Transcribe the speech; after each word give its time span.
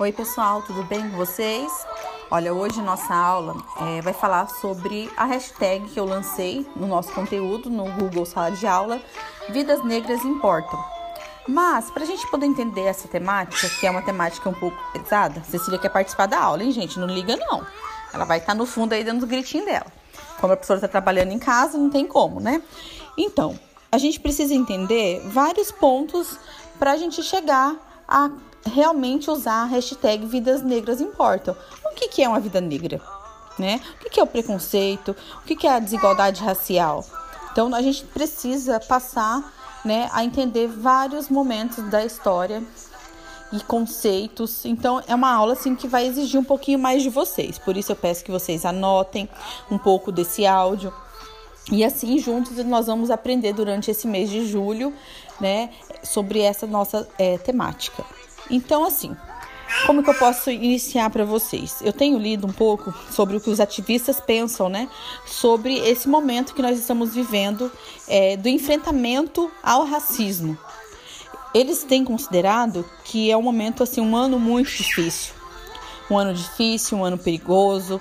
Oi, 0.00 0.12
pessoal, 0.12 0.62
tudo 0.62 0.84
bem 0.84 1.10
com 1.10 1.16
vocês? 1.16 1.72
Olha, 2.30 2.54
hoje 2.54 2.80
nossa 2.80 3.12
aula 3.12 3.56
é, 3.80 4.00
vai 4.00 4.12
falar 4.12 4.48
sobre 4.48 5.10
a 5.16 5.24
hashtag 5.24 5.88
que 5.88 5.98
eu 5.98 6.04
lancei 6.04 6.64
no 6.76 6.86
nosso 6.86 7.12
conteúdo 7.12 7.68
no 7.68 7.90
Google 7.94 8.24
Sala 8.24 8.52
de 8.52 8.64
Aula: 8.64 9.02
Vidas 9.48 9.84
Negras 9.84 10.24
Importam. 10.24 10.78
Mas, 11.48 11.90
para 11.90 12.04
a 12.04 12.06
gente 12.06 12.24
poder 12.30 12.46
entender 12.46 12.82
essa 12.82 13.08
temática, 13.08 13.68
que 13.68 13.88
é 13.88 13.90
uma 13.90 14.00
temática 14.00 14.48
um 14.48 14.54
pouco 14.54 14.76
pesada, 14.92 15.42
Cecília 15.42 15.80
quer 15.80 15.88
participar 15.88 16.26
da 16.26 16.38
aula, 16.38 16.62
hein, 16.62 16.70
gente? 16.70 16.96
Não 16.96 17.08
liga, 17.08 17.34
não. 17.34 17.66
Ela 18.14 18.24
vai 18.24 18.38
estar 18.38 18.52
tá 18.52 18.54
no 18.54 18.66
fundo 18.66 18.92
aí 18.92 19.02
dando 19.02 19.22
os 19.22 19.28
gritinhos 19.28 19.66
dela. 19.66 19.86
Como 20.40 20.52
a 20.52 20.56
professora 20.56 20.78
está 20.78 20.86
trabalhando 20.86 21.32
em 21.32 21.40
casa, 21.40 21.76
não 21.76 21.90
tem 21.90 22.06
como, 22.06 22.38
né? 22.38 22.62
Então, 23.16 23.58
a 23.90 23.98
gente 23.98 24.20
precisa 24.20 24.54
entender 24.54 25.20
vários 25.26 25.72
pontos 25.72 26.38
para 26.78 26.92
a 26.92 26.96
gente 26.96 27.20
chegar 27.20 27.74
a 28.06 28.30
realmente 28.64 29.30
usar 29.30 29.62
a 29.62 29.66
hashtag 29.66 30.26
Vidas 30.26 30.62
Negras 30.62 31.00
Importam. 31.00 31.56
O 31.84 31.94
que, 31.94 32.08
que 32.08 32.22
é 32.22 32.28
uma 32.28 32.40
vida 32.40 32.60
negra? 32.60 33.00
Né? 33.58 33.80
O 33.96 34.04
que, 34.04 34.10
que 34.10 34.20
é 34.20 34.22
o 34.22 34.26
preconceito? 34.26 35.16
O 35.42 35.42
que, 35.42 35.56
que 35.56 35.66
é 35.66 35.72
a 35.72 35.78
desigualdade 35.78 36.42
racial? 36.42 37.04
Então 37.50 37.74
a 37.74 37.82
gente 37.82 38.04
precisa 38.04 38.78
passar 38.78 39.52
né, 39.84 40.08
a 40.12 40.24
entender 40.24 40.68
vários 40.68 41.28
momentos 41.28 41.82
da 41.90 42.04
história 42.04 42.62
e 43.52 43.60
conceitos. 43.60 44.64
Então 44.64 45.02
é 45.06 45.14
uma 45.14 45.32
aula 45.32 45.54
assim 45.54 45.74
que 45.74 45.88
vai 45.88 46.06
exigir 46.06 46.38
um 46.38 46.44
pouquinho 46.44 46.78
mais 46.78 47.02
de 47.02 47.10
vocês. 47.10 47.58
Por 47.58 47.76
isso 47.76 47.92
eu 47.92 47.96
peço 47.96 48.24
que 48.24 48.30
vocês 48.30 48.64
anotem 48.64 49.28
um 49.70 49.78
pouco 49.78 50.12
desse 50.12 50.46
áudio. 50.46 50.92
E 51.70 51.84
assim 51.84 52.18
juntos 52.18 52.56
nós 52.64 52.86
vamos 52.86 53.10
aprender 53.10 53.52
durante 53.52 53.90
esse 53.90 54.06
mês 54.06 54.30
de 54.30 54.46
julho, 54.46 54.92
né, 55.40 55.70
sobre 56.02 56.40
essa 56.40 56.66
nossa 56.66 57.08
é, 57.18 57.36
temática. 57.38 58.04
Então, 58.50 58.84
assim, 58.84 59.16
como 59.86 60.02
que 60.02 60.10
eu 60.10 60.14
posso 60.14 60.50
iniciar 60.50 61.10
para 61.10 61.24
vocês? 61.24 61.80
Eu 61.82 61.92
tenho 61.92 62.18
lido 62.18 62.46
um 62.46 62.52
pouco 62.52 62.92
sobre 63.10 63.36
o 63.36 63.40
que 63.40 63.50
os 63.50 63.60
ativistas 63.60 64.20
pensam, 64.20 64.68
né? 64.68 64.88
Sobre 65.26 65.76
esse 65.78 66.08
momento 66.08 66.54
que 66.54 66.62
nós 66.62 66.78
estamos 66.78 67.14
vivendo 67.14 67.70
é, 68.06 68.36
do 68.36 68.48
enfrentamento 68.48 69.50
ao 69.62 69.84
racismo. 69.84 70.58
Eles 71.54 71.84
têm 71.84 72.04
considerado 72.04 72.84
que 73.04 73.30
é 73.30 73.36
um 73.36 73.42
momento, 73.42 73.82
assim, 73.82 74.00
um 74.00 74.16
ano 74.16 74.38
muito 74.38 74.70
difícil. 74.70 75.34
Um 76.10 76.18
ano 76.18 76.32
difícil, 76.32 76.98
um 76.98 77.04
ano 77.04 77.18
perigoso. 77.18 78.00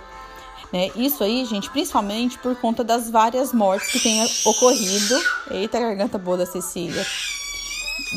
Né? 0.71 0.91
Isso 0.95 1.23
aí, 1.23 1.45
gente, 1.45 1.69
principalmente 1.69 2.37
por 2.39 2.55
conta 2.55 2.83
das 2.83 3.09
várias 3.09 3.53
mortes 3.53 3.91
que 3.91 3.99
têm 3.99 4.25
ocorrido. 4.45 5.21
Eita, 5.51 5.79
garganta 5.79 6.17
boa 6.17 6.37
da 6.37 6.45
Cecília. 6.45 7.05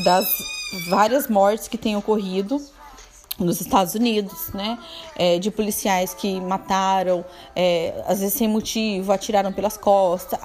Das 0.03 0.25
várias 0.89 1.27
mortes 1.27 1.67
que 1.67 1.77
têm 1.77 1.95
ocorrido 1.95 2.61
nos 3.39 3.59
Estados 3.59 3.95
Unidos, 3.95 4.49
né? 4.53 4.77
É, 5.15 5.39
de 5.39 5.49
policiais 5.49 6.13
que 6.13 6.39
mataram, 6.39 7.25
é, 7.55 8.03
às 8.07 8.19
vezes 8.19 8.35
sem 8.35 8.47
motivo, 8.47 9.11
atiraram 9.11 9.51
pelas 9.51 9.77
costas, 9.77 10.39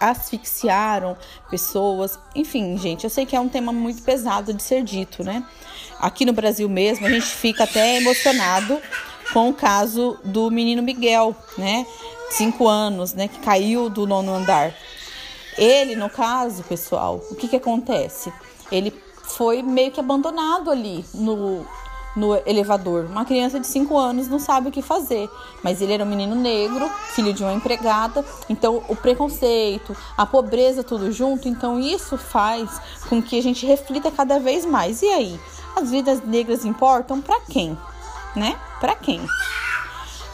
asfixiaram 0.00 1.16
pessoas. 1.50 2.18
Enfim, 2.34 2.76
gente, 2.76 3.04
eu 3.04 3.10
sei 3.10 3.24
que 3.24 3.36
é 3.36 3.40
um 3.40 3.48
tema 3.48 3.72
muito 3.72 4.02
pesado 4.02 4.52
de 4.52 4.62
ser 4.62 4.82
dito, 4.82 5.22
né? 5.22 5.44
Aqui 6.00 6.24
no 6.24 6.32
Brasil 6.32 6.68
mesmo, 6.68 7.06
a 7.06 7.10
gente 7.10 7.26
fica 7.26 7.64
até 7.64 7.96
emocionado 7.96 8.80
com 9.32 9.50
o 9.50 9.54
caso 9.54 10.18
do 10.24 10.50
menino 10.50 10.82
Miguel, 10.82 11.36
né? 11.56 11.86
Cinco 12.30 12.66
anos, 12.66 13.12
né? 13.12 13.28
Que 13.28 13.38
caiu 13.40 13.88
do 13.88 14.06
nono 14.06 14.34
andar. 14.34 14.74
Ele, 15.56 15.94
no 15.94 16.08
caso, 16.08 16.62
pessoal, 16.64 17.22
o 17.30 17.34
que 17.34 17.46
que 17.46 17.56
acontece? 17.56 18.32
Ele 18.70 18.90
foi 19.36 19.62
meio 19.62 19.90
que 19.90 20.00
abandonado 20.00 20.70
ali 20.70 21.04
no, 21.14 21.66
no 22.14 22.34
elevador. 22.46 23.06
Uma 23.06 23.24
criança 23.24 23.58
de 23.58 23.66
5 23.66 23.96
anos 23.96 24.28
não 24.28 24.38
sabe 24.38 24.68
o 24.68 24.72
que 24.72 24.82
fazer, 24.82 25.28
mas 25.62 25.80
ele 25.80 25.92
era 25.92 26.04
um 26.04 26.08
menino 26.08 26.34
negro, 26.34 26.90
filho 27.14 27.32
de 27.32 27.42
uma 27.42 27.52
empregada, 27.52 28.24
então 28.48 28.82
o 28.88 28.96
preconceito, 28.96 29.96
a 30.16 30.26
pobreza, 30.26 30.82
tudo 30.82 31.10
junto, 31.10 31.48
então 31.48 31.78
isso 31.78 32.16
faz 32.16 32.80
com 33.08 33.22
que 33.22 33.38
a 33.38 33.42
gente 33.42 33.66
reflita 33.66 34.10
cada 34.10 34.38
vez 34.38 34.64
mais. 34.64 35.02
E 35.02 35.08
aí, 35.08 35.40
as 35.76 35.90
vidas 35.90 36.22
negras 36.22 36.64
importam 36.64 37.20
para 37.20 37.40
quem? 37.40 37.76
Né? 38.36 38.58
Para 38.80 38.94
quem? 38.94 39.20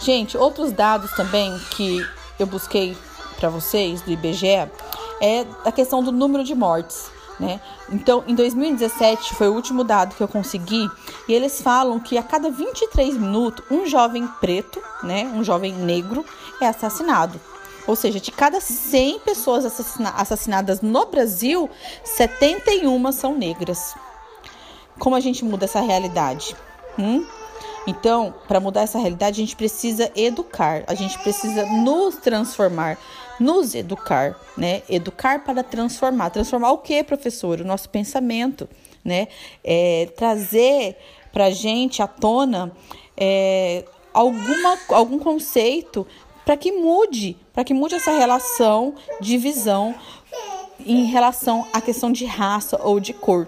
Gente, 0.00 0.36
outros 0.36 0.72
dados 0.72 1.10
também 1.12 1.58
que 1.70 2.04
eu 2.38 2.46
busquei 2.46 2.96
para 3.36 3.48
vocês 3.48 4.00
do 4.02 4.10
IBGE 4.10 4.68
é 5.20 5.46
a 5.64 5.72
questão 5.72 6.02
do 6.02 6.12
número 6.12 6.44
de 6.44 6.54
mortes. 6.54 7.17
Né? 7.38 7.60
Então, 7.90 8.24
em 8.26 8.34
2017 8.34 9.34
foi 9.34 9.48
o 9.48 9.54
último 9.54 9.84
dado 9.84 10.14
que 10.16 10.22
eu 10.22 10.26
consegui 10.26 10.90
e 11.28 11.32
eles 11.32 11.62
falam 11.62 12.00
que 12.00 12.18
a 12.18 12.22
cada 12.22 12.50
23 12.50 13.16
minutos 13.16 13.64
um 13.70 13.86
jovem 13.86 14.26
preto, 14.40 14.82
né, 15.04 15.24
um 15.34 15.44
jovem 15.44 15.72
negro 15.72 16.24
é 16.60 16.66
assassinado. 16.66 17.40
Ou 17.86 17.94
seja, 17.96 18.20
de 18.20 18.30
cada 18.32 18.60
100 18.60 19.20
pessoas 19.20 19.64
assassina 19.64 20.10
assassinadas 20.10 20.80
no 20.82 21.06
Brasil, 21.06 21.70
71 22.04 23.12
são 23.12 23.34
negras. 23.34 23.94
Como 24.98 25.14
a 25.14 25.20
gente 25.20 25.44
muda 25.44 25.64
essa 25.64 25.80
realidade? 25.80 26.56
Hum? 26.98 27.24
Então, 27.86 28.34
para 28.46 28.60
mudar 28.60 28.82
essa 28.82 28.98
realidade, 28.98 29.40
a 29.40 29.44
gente 29.44 29.56
precisa 29.56 30.12
educar, 30.14 30.84
a 30.86 30.94
gente 30.94 31.18
precisa 31.20 31.64
nos 31.64 32.16
transformar, 32.16 32.98
nos 33.38 33.74
educar, 33.74 34.38
né? 34.56 34.82
Educar 34.88 35.44
para 35.44 35.62
transformar. 35.62 36.30
Transformar 36.30 36.72
o 36.72 36.78
que, 36.78 37.02
professor? 37.04 37.60
O 37.60 37.64
nosso 37.64 37.88
pensamento, 37.88 38.68
né? 39.04 39.28
É, 39.62 40.08
trazer 40.16 40.96
para 41.32 41.50
gente 41.50 42.02
à 42.02 42.06
tona 42.06 42.72
é, 43.16 43.84
alguma, 44.12 44.78
algum 44.88 45.18
conceito 45.18 46.06
para 46.44 46.56
que 46.56 46.72
mude, 46.72 47.36
para 47.52 47.62
que 47.62 47.74
mude 47.74 47.94
essa 47.94 48.12
relação 48.12 48.94
de 49.20 49.36
visão 49.36 49.94
em 50.84 51.04
relação 51.04 51.66
à 51.72 51.80
questão 51.80 52.10
de 52.10 52.24
raça 52.24 52.80
ou 52.82 52.98
de 52.98 53.12
cor. 53.12 53.46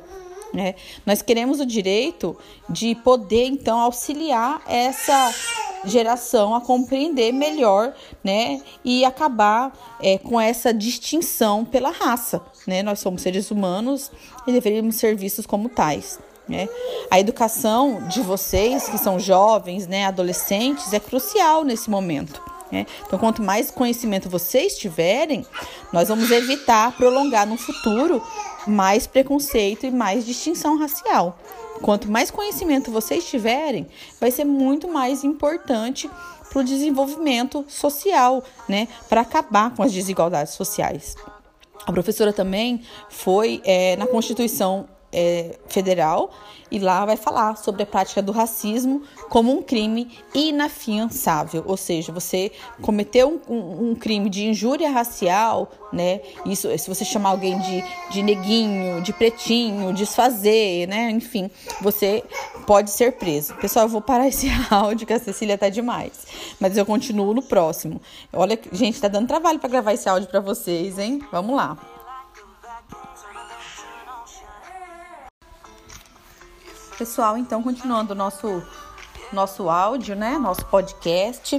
Né? 0.53 0.75
Nós 1.07 1.23
queremos 1.23 1.61
o 1.61 1.67
direito 1.67 2.37
de 2.69 2.95
poder, 2.97 3.47
então, 3.47 3.79
auxiliar 3.79 4.61
essa 4.67 5.33
geração 5.85 6.55
a 6.55 6.61
compreender 6.61 7.33
melhor, 7.33 7.95
né, 8.23 8.61
e 8.85 9.05
acabar 9.05 9.73
é, 10.01 10.19
com 10.19 10.41
essa 10.41 10.73
distinção 10.73 11.65
pela 11.65 11.91
raça, 11.91 12.41
né? 12.67 12.83
Nós 12.83 13.01
somos 13.01 13.23
seres 13.23 13.51
humanos 13.51 14.11
e 14.47 14.53
deveríamos 14.53 14.97
ser 14.97 15.17
vistos 15.17 15.47
como 15.47 15.69
tais. 15.69 16.19
Né? 16.49 16.69
A 17.11 17.21
educação 17.21 18.09
de 18.09 18.21
vocês, 18.21 18.89
que 18.89 18.99
são 18.99 19.21
jovens, 19.21 19.87
né, 19.87 20.07
adolescentes, 20.07 20.93
é 20.93 20.99
crucial 20.99 21.65
nesse 21.65 21.89
momento. 21.89 22.43
Né? 22.73 22.87
Então, 23.07 23.19
quanto 23.19 23.43
mais 23.43 23.71
conhecimento 23.71 24.29
vocês 24.29 24.77
tiverem, 24.77 25.47
nós 25.93 26.09
vamos 26.09 26.31
evitar 26.31 26.97
prolongar 26.97 27.47
no 27.47 27.57
futuro 27.57 28.23
mais 28.67 29.07
preconceito 29.07 29.87
e 29.87 29.91
mais 29.91 30.27
distinção 30.27 30.77
racial. 30.79 31.39
Quanto 31.83 32.11
mais 32.11 32.31
conhecimento 32.31 32.91
vocês 32.91 33.25
tiverem, 33.25 33.87
vai 34.21 34.31
ser 34.31 34.45
muito 34.45 34.89
mais 34.89 35.25
importante 35.25 36.11
para 36.51 36.61
o 36.61 36.65
desenvolvimento 36.65 37.65
social, 37.69 38.43
né? 38.69 38.89
Para 39.09 39.23
acabar 39.23 39.75
com 39.75 39.83
as 39.83 39.93
desigualdades 39.93 40.55
sociais. 40.55 41.15
A 41.87 41.93
professora 41.93 42.33
também 42.33 42.83
foi 43.09 43.63
é, 43.65 43.97
na 43.97 44.07
Constituição 44.07 44.89
é, 45.13 45.57
federal 45.69 46.31
e 46.71 46.79
lá 46.79 47.05
vai 47.05 47.17
falar 47.17 47.57
sobre 47.57 47.83
a 47.83 47.87
prática 47.87 48.23
do 48.23 48.31
racismo 48.31 49.03
como 49.29 49.53
um 49.53 49.63
crime 49.63 50.09
inafiançável, 50.33 51.65
ou 51.67 51.77
seja, 51.77 52.13
você 52.13 52.53
cometeu 52.81 53.41
um, 53.49 53.55
um, 53.55 53.91
um, 53.91 53.95
crime 53.95 54.31
de 54.31 54.47
injúria 54.47 54.89
racial, 54.89 55.71
né? 55.93 56.21
Isso, 56.47 56.69
se 56.79 56.89
você 56.89 57.05
chamar 57.05 57.31
alguém 57.31 57.59
de, 57.59 57.85
de 58.11 58.23
neguinho, 58.23 59.03
de 59.03 59.13
pretinho, 59.13 59.93
desfazer, 59.93 60.87
né? 60.87 61.11
Enfim, 61.11 61.51
você 61.81 62.23
pode 62.67 62.91
ser 62.91 63.13
preso. 63.13 63.55
Pessoal, 63.57 63.87
eu 63.87 63.89
vou 63.89 64.01
parar 64.01 64.29
esse 64.29 64.47
áudio 64.71 65.07
que 65.07 65.13
a 65.13 65.19
Cecília 65.19 65.59
tá 65.59 65.69
demais, 65.69 66.13
mas 66.61 66.77
eu 66.77 66.87
continuo 66.87 67.35
no 67.35 67.43
próximo. 67.43 68.01
Olha, 68.33 68.59
gente, 68.73 69.01
tá 69.01 69.09
dando 69.09 69.27
trabalho 69.27 69.59
para 69.59 69.69
gravar 69.69 69.93
esse 69.93 70.09
áudio 70.09 70.29
para 70.29 70.41
vocês, 70.41 70.99
hein? 70.99 71.21
Vamos 71.33 71.57
lá. 71.57 71.90
Pessoal, 77.01 77.39
então 77.39 77.63
continuando 77.63 78.13
o 78.13 78.15
nosso 78.15 78.63
nosso 79.33 79.71
áudio, 79.71 80.15
né? 80.15 80.37
Nosso 80.37 80.67
podcast. 80.67 81.59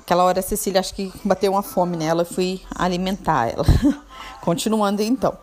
Aquela 0.00 0.24
hora 0.24 0.40
a 0.40 0.42
Cecília 0.42 0.80
acho 0.80 0.92
que 0.96 1.12
bateu 1.24 1.52
uma 1.52 1.62
fome 1.62 1.96
nela, 1.96 2.22
eu 2.22 2.26
fui 2.26 2.60
alimentar 2.74 3.52
ela. 3.52 3.64
Continuando 4.42 5.00
então. 5.00 5.38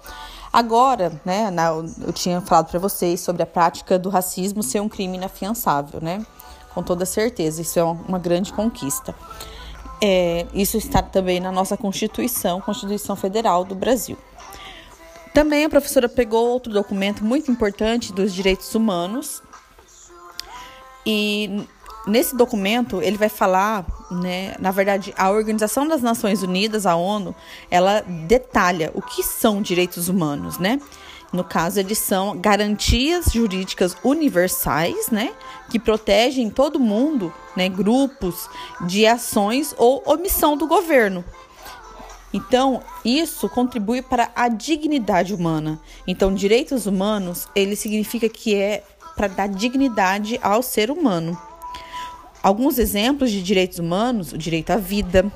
Agora, 0.51 1.13
né, 1.23 1.49
na, 1.49 1.67
eu 1.69 2.11
tinha 2.11 2.41
falado 2.41 2.69
para 2.69 2.77
vocês 2.77 3.21
sobre 3.21 3.41
a 3.41 3.45
prática 3.45 3.97
do 3.97 4.09
racismo 4.09 4.61
ser 4.61 4.81
um 4.81 4.89
crime 4.89 5.15
inafiançável, 5.15 6.01
né? 6.01 6.25
Com 6.73 6.83
toda 6.83 7.05
certeza, 7.05 7.61
isso 7.61 7.79
é 7.79 7.83
uma 7.85 8.19
grande 8.19 8.51
conquista. 8.51 9.15
É, 10.01 10.45
isso 10.53 10.75
está 10.75 11.01
também 11.01 11.39
na 11.39 11.53
nossa 11.53 11.77
Constituição, 11.77 12.59
Constituição 12.59 13.15
Federal 13.15 13.63
do 13.63 13.75
Brasil. 13.75 14.17
Também 15.33 15.65
a 15.65 15.69
professora 15.69 16.07
pegou 16.07 16.47
outro 16.47 16.71
documento 16.71 17.23
muito 17.23 17.49
importante 17.51 18.13
dos 18.13 18.33
direitos 18.33 18.75
humanos, 18.75 19.41
e 21.05 21.65
nesse 22.05 22.35
documento 22.35 23.01
ele 23.01 23.17
vai 23.17 23.29
falar, 23.29 23.85
né, 24.11 24.55
na 24.59 24.71
verdade, 24.71 25.13
a 25.17 25.31
Organização 25.31 25.87
das 25.87 26.01
Nações 26.01 26.43
Unidas, 26.43 26.85
a 26.85 26.95
ONU, 26.95 27.35
ela 27.71 28.01
detalha 28.01 28.91
o 28.93 29.01
que 29.01 29.23
são 29.23 29.61
direitos 29.61 30.07
humanos, 30.07 30.59
né? 30.59 30.79
No 31.31 31.43
caso, 31.43 31.79
eles 31.79 31.97
são 31.97 32.37
garantias 32.37 33.31
jurídicas 33.33 33.97
universais, 34.03 35.09
né, 35.09 35.33
que 35.67 35.79
protegem 35.79 36.47
todo 36.47 36.79
mundo, 36.79 37.33
né, 37.55 37.67
grupos 37.67 38.47
de 38.85 39.07
ações 39.07 39.73
ou 39.79 40.03
omissão 40.05 40.55
do 40.55 40.67
governo. 40.67 41.25
Então, 42.33 42.81
isso 43.05 43.47
contribui 43.47 44.01
para 44.01 44.31
a 44.35 44.47
dignidade 44.47 45.33
humana. 45.33 45.79
Então, 46.07 46.33
direitos 46.33 46.87
humanos, 46.87 47.47
ele 47.55 47.75
significa 47.75 48.27
que 48.27 48.55
é 48.55 48.83
para 49.15 49.27
dar 49.27 49.47
dignidade 49.47 50.39
ao 50.41 50.63
ser 50.63 50.89
humano. 50.89 51.37
Alguns 52.41 52.77
exemplos 52.77 53.31
de 53.31 53.41
direitos 53.41 53.79
humanos: 53.79 54.33
o 54.33 54.37
direito 54.37 54.71
à 54.71 54.77
vida, 54.77 55.31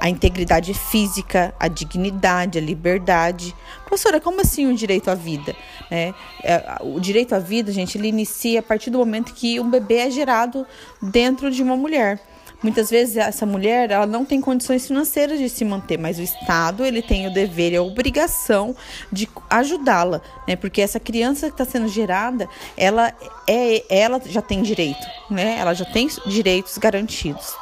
a 0.00 0.08
integridade 0.08 0.74
física, 0.74 1.54
a 1.58 1.68
dignidade, 1.68 2.58
a 2.58 2.60
liberdade. 2.60 3.54
Professora, 3.84 4.20
como 4.20 4.40
assim 4.40 4.66
o 4.66 4.74
direito 4.74 5.10
à 5.10 5.14
vida? 5.14 5.54
É, 5.90 6.12
é, 6.42 6.78
o 6.82 7.00
direito 7.00 7.34
à 7.34 7.38
vida, 7.38 7.72
gente, 7.72 7.96
ele 7.96 8.08
inicia 8.08 8.60
a 8.60 8.62
partir 8.62 8.90
do 8.90 8.98
momento 8.98 9.32
que 9.32 9.58
um 9.58 9.70
bebê 9.70 9.98
é 9.98 10.10
gerado 10.10 10.66
dentro 11.00 11.50
de 11.50 11.62
uma 11.62 11.76
mulher. 11.76 12.20
Muitas 12.60 12.90
vezes 12.90 13.16
essa 13.16 13.46
mulher 13.46 13.92
ela 13.92 14.06
não 14.06 14.24
tem 14.24 14.40
condições 14.40 14.86
financeiras 14.86 15.38
de 15.38 15.48
se 15.48 15.64
manter, 15.64 15.96
mas 15.96 16.18
o 16.18 16.22
Estado 16.22 16.84
ele 16.84 17.00
tem 17.00 17.26
o 17.26 17.32
dever 17.32 17.72
e 17.72 17.76
a 17.76 17.82
obrigação 17.82 18.74
de 19.12 19.28
ajudá-la, 19.48 20.20
né? 20.46 20.56
Porque 20.56 20.82
essa 20.82 20.98
criança 20.98 21.46
que 21.46 21.54
está 21.54 21.64
sendo 21.64 21.86
gerada, 21.86 22.48
ela 22.76 23.12
é, 23.46 23.84
ela 23.88 24.20
já 24.26 24.42
tem 24.42 24.60
direito, 24.60 25.06
né? 25.30 25.56
Ela 25.58 25.72
já 25.72 25.84
tem 25.84 26.08
direitos 26.26 26.76
garantidos. 26.78 27.54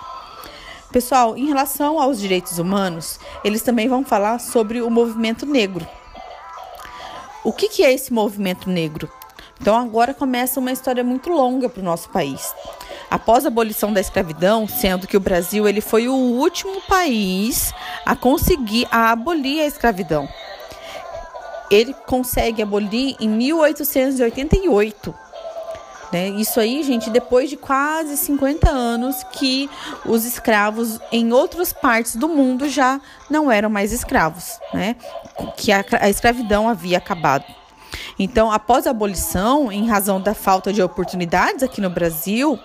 Pessoal, 0.91 1.37
em 1.37 1.47
relação 1.47 2.01
aos 2.01 2.19
direitos 2.19 2.59
humanos, 2.59 3.21
eles 3.45 3.61
também 3.61 3.89
vão 3.89 4.03
falar 4.03 4.39
sobre 4.39 4.81
o 4.81 4.89
movimento 4.89 5.45
negro. 5.45 5.87
O 7.45 7.53
que, 7.53 7.69
que 7.69 7.85
é 7.85 7.93
esse 7.93 8.13
movimento 8.13 8.71
negro? 8.71 9.11
Então 9.61 9.77
agora 9.77 10.15
começa 10.15 10.61
uma 10.61 10.73
história 10.73 11.03
muito 11.03 11.31
longa 11.31 11.69
para 11.69 11.81
o 11.81 11.85
nosso 11.85 12.09
país. 12.11 12.55
Após 13.11 13.45
a 13.45 13.49
abolição 13.49 13.93
da 13.93 14.01
escravidão, 14.01 14.67
sendo 14.67 15.07
que 15.07 15.17
o 15.17 15.21
Brasil 15.21 15.69
ele 15.69 15.81
foi 15.81 16.09
o 16.09 16.15
último 16.15 16.81
país 16.83 17.73
a 18.05 18.15
conseguir 18.15 18.87
a 18.91 19.11
abolir 19.11 19.61
a 19.61 19.67
escravidão. 19.67 20.29
Ele 21.71 21.95
consegue 22.07 22.63
abolir 22.63 23.17
em 23.21 23.29
1888. 23.29 25.15
Né? 26.13 26.29
Isso 26.29 26.61
aí, 26.61 26.83
gente, 26.83 27.11
depois 27.11 27.51
de 27.51 27.57
quase 27.57 28.17
50 28.17 28.71
anos 28.71 29.25
que 29.33 29.69
os 30.05 30.25
escravos 30.25 31.01
em 31.11 31.33
outras 31.33 31.73
partes 31.73 32.15
do 32.15 32.29
mundo 32.29 32.69
já 32.69 33.01
não 33.29 33.51
eram 33.51 33.69
mais 33.69 33.93
escravos, 33.93 34.61
né? 34.73 34.95
que 35.57 35.73
a, 35.73 35.85
a 36.01 36.09
escravidão 36.09 36.69
havia 36.69 36.99
acabado. 36.99 37.45
Então, 38.19 38.51
após 38.51 38.87
a 38.87 38.91
abolição, 38.91 39.71
em 39.71 39.87
razão 39.87 40.21
da 40.21 40.35
falta 40.35 40.73
de 40.73 40.83
oportunidades 40.83 41.63
aqui 41.63 41.81
no 41.81 41.91
Brasil, 41.91 42.59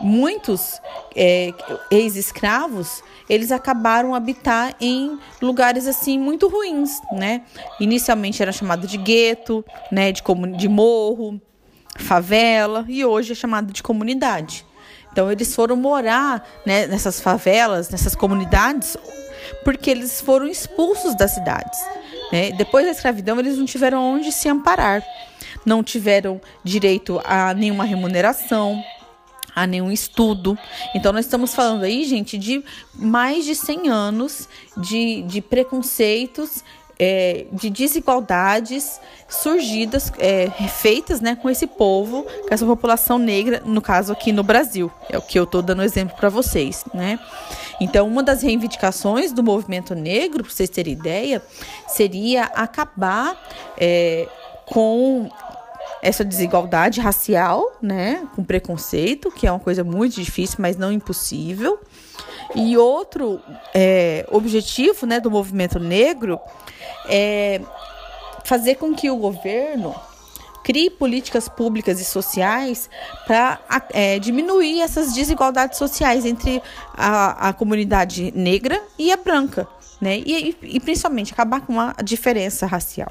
muitos 0.00 0.80
é, 1.14 1.52
ex-escravos 1.90 3.02
eles 3.30 3.52
acabaram 3.52 4.12
habitar 4.12 4.74
em 4.80 5.16
lugares 5.40 5.86
assim 5.86 6.18
muito 6.18 6.48
ruins, 6.48 7.00
né? 7.12 7.42
Inicialmente 7.78 8.42
era 8.42 8.50
chamado 8.50 8.88
de 8.88 8.96
gueto, 8.96 9.64
né? 9.92 10.10
De, 10.10 10.20
de 10.56 10.68
morro, 10.68 11.40
favela 11.96 12.84
e 12.88 13.04
hoje 13.04 13.30
é 13.30 13.34
chamado 13.36 13.72
de 13.72 13.84
comunidade. 13.84 14.66
Então 15.12 15.30
eles 15.30 15.54
foram 15.54 15.76
morar 15.76 16.44
né, 16.66 16.88
nessas 16.88 17.20
favelas, 17.20 17.88
nessas 17.88 18.16
comunidades, 18.16 18.96
porque 19.64 19.90
eles 19.90 20.20
foram 20.20 20.48
expulsos 20.48 21.14
das 21.16 21.30
cidades. 21.32 21.78
Né? 22.32 22.52
Depois 22.52 22.84
da 22.84 22.92
escravidão, 22.92 23.38
eles 23.38 23.58
não 23.58 23.66
tiveram 23.66 24.02
onde 24.02 24.30
se 24.32 24.48
amparar, 24.48 25.04
não 25.64 25.82
tiveram 25.82 26.40
direito 26.64 27.20
a 27.24 27.52
nenhuma 27.54 27.84
remuneração, 27.84 28.82
a 29.54 29.66
nenhum 29.66 29.90
estudo. 29.90 30.56
Então, 30.94 31.12
nós 31.12 31.24
estamos 31.24 31.54
falando 31.54 31.84
aí, 31.84 32.04
gente, 32.04 32.38
de 32.38 32.62
mais 32.94 33.44
de 33.44 33.54
100 33.54 33.88
anos 33.88 34.48
de, 34.76 35.22
de 35.22 35.40
preconceitos, 35.40 36.64
é, 37.02 37.46
de 37.50 37.70
desigualdades 37.70 39.00
surgidas, 39.26 40.12
é, 40.18 40.50
feitas 40.68 41.22
né, 41.22 41.34
com 41.34 41.48
esse 41.48 41.66
povo, 41.66 42.24
com 42.24 42.52
essa 42.52 42.66
população 42.66 43.18
negra, 43.18 43.62
no 43.64 43.80
caso 43.80 44.12
aqui 44.12 44.32
no 44.32 44.42
Brasil. 44.42 44.92
É 45.08 45.16
o 45.16 45.22
que 45.22 45.38
eu 45.38 45.44
estou 45.44 45.62
dando 45.62 45.82
exemplo 45.82 46.14
para 46.14 46.28
vocês. 46.28 46.84
Né? 46.92 47.18
Então, 47.80 48.06
uma 48.06 48.22
das 48.22 48.42
reivindicações 48.42 49.32
do 49.32 49.42
movimento 49.42 49.94
negro, 49.94 50.44
para 50.44 50.52
vocês 50.52 50.68
terem 50.68 50.92
ideia, 50.92 51.42
seria 51.88 52.44
acabar 52.44 53.34
é, 53.78 54.28
com 54.66 55.30
essa 56.02 56.22
desigualdade 56.22 57.00
racial, 57.00 57.72
né, 57.80 58.26
com 58.34 58.42
preconceito, 58.44 59.30
que 59.30 59.46
é 59.46 59.52
uma 59.52 59.60
coisa 59.60 59.84
muito 59.84 60.16
difícil, 60.16 60.56
mas 60.58 60.76
não 60.76 60.92
impossível. 60.92 61.78
E 62.54 62.76
outro 62.76 63.40
é, 63.74 64.26
objetivo, 64.30 65.06
né, 65.06 65.20
do 65.20 65.30
movimento 65.30 65.78
negro 65.78 66.40
é 67.10 67.60
fazer 68.44 68.76
com 68.76 68.94
que 68.94 69.10
o 69.10 69.16
governo 69.16 69.94
crie 70.62 70.90
políticas 70.90 71.48
públicas 71.48 72.00
e 72.00 72.04
sociais 72.04 72.88
para 73.26 73.58
é, 73.92 74.18
diminuir 74.18 74.80
essas 74.80 75.12
desigualdades 75.12 75.78
sociais 75.78 76.24
entre 76.24 76.62
a, 76.94 77.48
a 77.48 77.52
comunidade 77.52 78.32
negra 78.36 78.80
e 78.98 79.10
a 79.10 79.16
branca, 79.16 79.66
né? 80.00 80.18
E, 80.18 80.50
e, 80.50 80.76
e 80.76 80.80
principalmente 80.80 81.32
acabar 81.32 81.62
com 81.62 81.80
a 81.80 81.94
diferença 82.02 82.66
racial. 82.66 83.10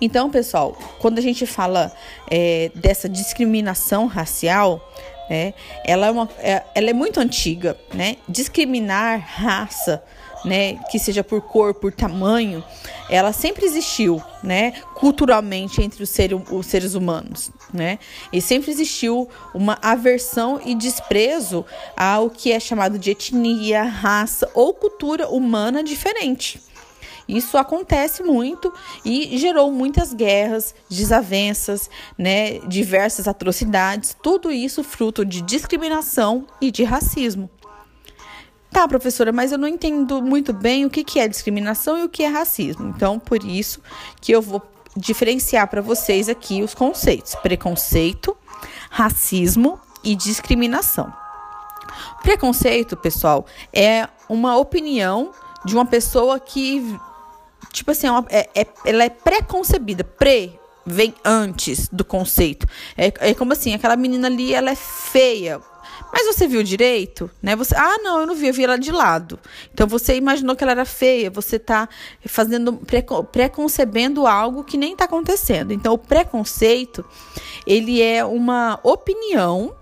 Então, 0.00 0.30
pessoal, 0.30 0.78
quando 0.98 1.18
a 1.18 1.22
gente 1.22 1.44
fala 1.44 1.92
é, 2.30 2.70
dessa 2.74 3.08
discriminação 3.08 4.06
racial, 4.06 4.80
é, 5.28 5.52
ela, 5.84 6.06
é 6.06 6.10
uma, 6.10 6.28
é, 6.38 6.62
ela 6.74 6.90
é 6.90 6.92
muito 6.92 7.20
antiga, 7.20 7.76
né? 7.92 8.16
Discriminar 8.28 9.20
raça, 9.20 10.02
né, 10.44 10.74
que 10.90 10.98
seja 10.98 11.22
por 11.22 11.40
cor, 11.40 11.74
por 11.74 11.92
tamanho, 11.92 12.62
ela 13.08 13.32
sempre 13.32 13.66
existiu, 13.66 14.22
né, 14.42 14.72
culturalmente 14.94 15.82
entre 15.82 16.02
os, 16.02 16.08
ser, 16.08 16.34
os 16.34 16.66
seres 16.66 16.94
humanos, 16.94 17.50
né? 17.72 17.98
E 18.32 18.40
sempre 18.40 18.70
existiu 18.70 19.28
uma 19.54 19.78
aversão 19.82 20.60
e 20.64 20.74
desprezo 20.74 21.64
ao 21.96 22.30
que 22.30 22.52
é 22.52 22.60
chamado 22.60 22.98
de 22.98 23.10
etnia, 23.10 23.82
raça 23.82 24.48
ou 24.54 24.72
cultura 24.72 25.28
humana 25.28 25.82
diferente. 25.82 26.60
Isso 27.30 27.56
acontece 27.56 28.24
muito 28.24 28.72
e 29.04 29.38
gerou 29.38 29.70
muitas 29.70 30.12
guerras, 30.12 30.74
desavenças, 30.88 31.88
né, 32.18 32.58
diversas 32.66 33.28
atrocidades, 33.28 34.16
tudo 34.20 34.50
isso 34.50 34.82
fruto 34.82 35.24
de 35.24 35.40
discriminação 35.40 36.44
e 36.60 36.72
de 36.72 36.82
racismo. 36.82 37.48
Tá, 38.70 38.86
professora, 38.86 39.32
mas 39.32 39.50
eu 39.50 39.58
não 39.58 39.66
entendo 39.66 40.22
muito 40.22 40.52
bem 40.52 40.84
o 40.84 40.90
que, 40.90 41.02
que 41.02 41.18
é 41.18 41.26
discriminação 41.26 41.98
e 41.98 42.04
o 42.04 42.08
que 42.08 42.22
é 42.22 42.28
racismo. 42.28 42.92
Então, 42.94 43.18
por 43.18 43.42
isso 43.44 43.80
que 44.20 44.30
eu 44.30 44.40
vou 44.40 44.62
diferenciar 44.96 45.66
para 45.68 45.80
vocês 45.80 46.28
aqui 46.28 46.62
os 46.62 46.74
conceitos: 46.74 47.34
preconceito, 47.36 48.36
racismo 48.88 49.80
e 50.04 50.14
discriminação. 50.14 51.12
Preconceito, 52.22 52.96
pessoal, 52.96 53.44
é 53.72 54.08
uma 54.28 54.56
opinião 54.56 55.32
de 55.64 55.74
uma 55.74 55.84
pessoa 55.84 56.38
que 56.38 56.96
tipo 57.72 57.90
assim, 57.90 58.06
é, 58.06 58.10
uma, 58.10 58.26
é, 58.28 58.48
é, 58.54 58.66
ela 58.84 59.04
é 59.04 59.08
preconcebida. 59.08 60.04
Pre 60.04 60.59
vem 60.86 61.14
antes 61.24 61.88
do 61.88 62.04
conceito. 62.04 62.66
É, 62.96 63.30
é 63.30 63.34
como 63.34 63.52
assim, 63.52 63.74
aquela 63.74 63.96
menina 63.96 64.28
ali, 64.28 64.54
ela 64.54 64.70
é 64.70 64.76
feia. 64.76 65.60
Mas 66.12 66.26
você 66.26 66.48
viu 66.48 66.62
direito, 66.62 67.30
né? 67.40 67.54
Você, 67.54 67.74
ah, 67.76 67.98
não, 68.02 68.20
eu 68.20 68.26
não 68.26 68.34
vi, 68.34 68.48
eu 68.48 68.54
vi 68.54 68.64
ela 68.64 68.78
de 68.78 68.90
lado. 68.90 69.38
Então 69.72 69.86
você 69.86 70.16
imaginou 70.16 70.56
que 70.56 70.64
ela 70.64 70.72
era 70.72 70.84
feia, 70.84 71.30
você 71.30 71.56
está 71.56 71.88
fazendo 72.26 72.80
preconcebendo 73.30 74.26
algo 74.26 74.64
que 74.64 74.76
nem 74.76 74.92
está 74.92 75.04
acontecendo. 75.04 75.72
Então 75.72 75.92
o 75.92 75.98
preconceito, 75.98 77.04
ele 77.66 78.02
é 78.02 78.24
uma 78.24 78.80
opinião 78.82 79.74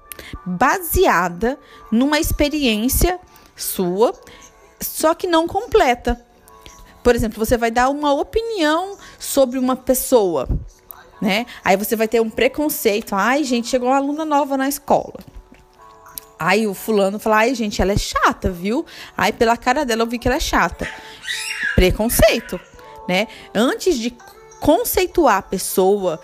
baseada 0.44 1.58
numa 1.90 2.18
experiência 2.18 3.18
sua, 3.56 4.12
só 4.80 5.14
que 5.14 5.26
não 5.26 5.46
completa. 5.46 6.20
Por 7.02 7.14
exemplo, 7.14 7.44
você 7.44 7.56
vai 7.56 7.70
dar 7.70 7.88
uma 7.88 8.12
opinião 8.12 8.98
sobre 9.18 9.58
uma 9.58 9.76
pessoa, 9.76 10.48
né? 11.20 11.46
Aí 11.64 11.76
você 11.76 11.96
vai 11.96 12.08
ter 12.08 12.20
um 12.20 12.30
preconceito. 12.30 13.14
Ai, 13.14 13.44
gente, 13.44 13.68
chegou 13.68 13.88
uma 13.88 13.96
aluna 13.96 14.24
nova 14.24 14.56
na 14.56 14.68
escola. 14.68 15.18
Aí 16.38 16.66
o 16.66 16.74
fulano 16.74 17.18
fala: 17.18 17.38
ai, 17.38 17.54
gente, 17.54 17.82
ela 17.82 17.92
é 17.92 17.98
chata, 17.98 18.50
viu? 18.50 18.86
Aí 19.16 19.32
pela 19.32 19.56
cara 19.56 19.84
dela 19.84 20.02
eu 20.02 20.06
vi 20.06 20.18
que 20.18 20.28
ela 20.28 20.36
é 20.36 20.40
chata. 20.40 20.88
Preconceito, 21.74 22.60
né? 23.08 23.26
Antes 23.54 23.98
de 23.98 24.16
conceituar 24.60 25.36
a 25.36 25.42
pessoa, 25.42 26.20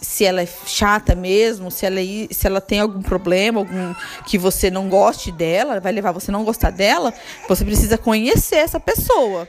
se 0.00 0.24
ela 0.24 0.42
é 0.42 0.46
chata 0.66 1.14
mesmo, 1.14 1.70
se 1.70 1.86
ela, 1.86 2.00
é, 2.00 2.28
se 2.30 2.46
ela 2.46 2.60
tem 2.60 2.80
algum 2.80 3.02
problema, 3.02 3.60
algum 3.60 3.94
que 4.26 4.36
você 4.38 4.70
não 4.70 4.88
goste 4.88 5.32
dela, 5.32 5.80
vai 5.80 5.92
levar 5.92 6.12
você 6.12 6.30
não 6.30 6.44
gostar 6.44 6.70
dela, 6.70 7.12
você 7.48 7.64
precisa 7.64 7.96
conhecer 7.96 8.56
essa 8.56 8.78
pessoa. 8.78 9.48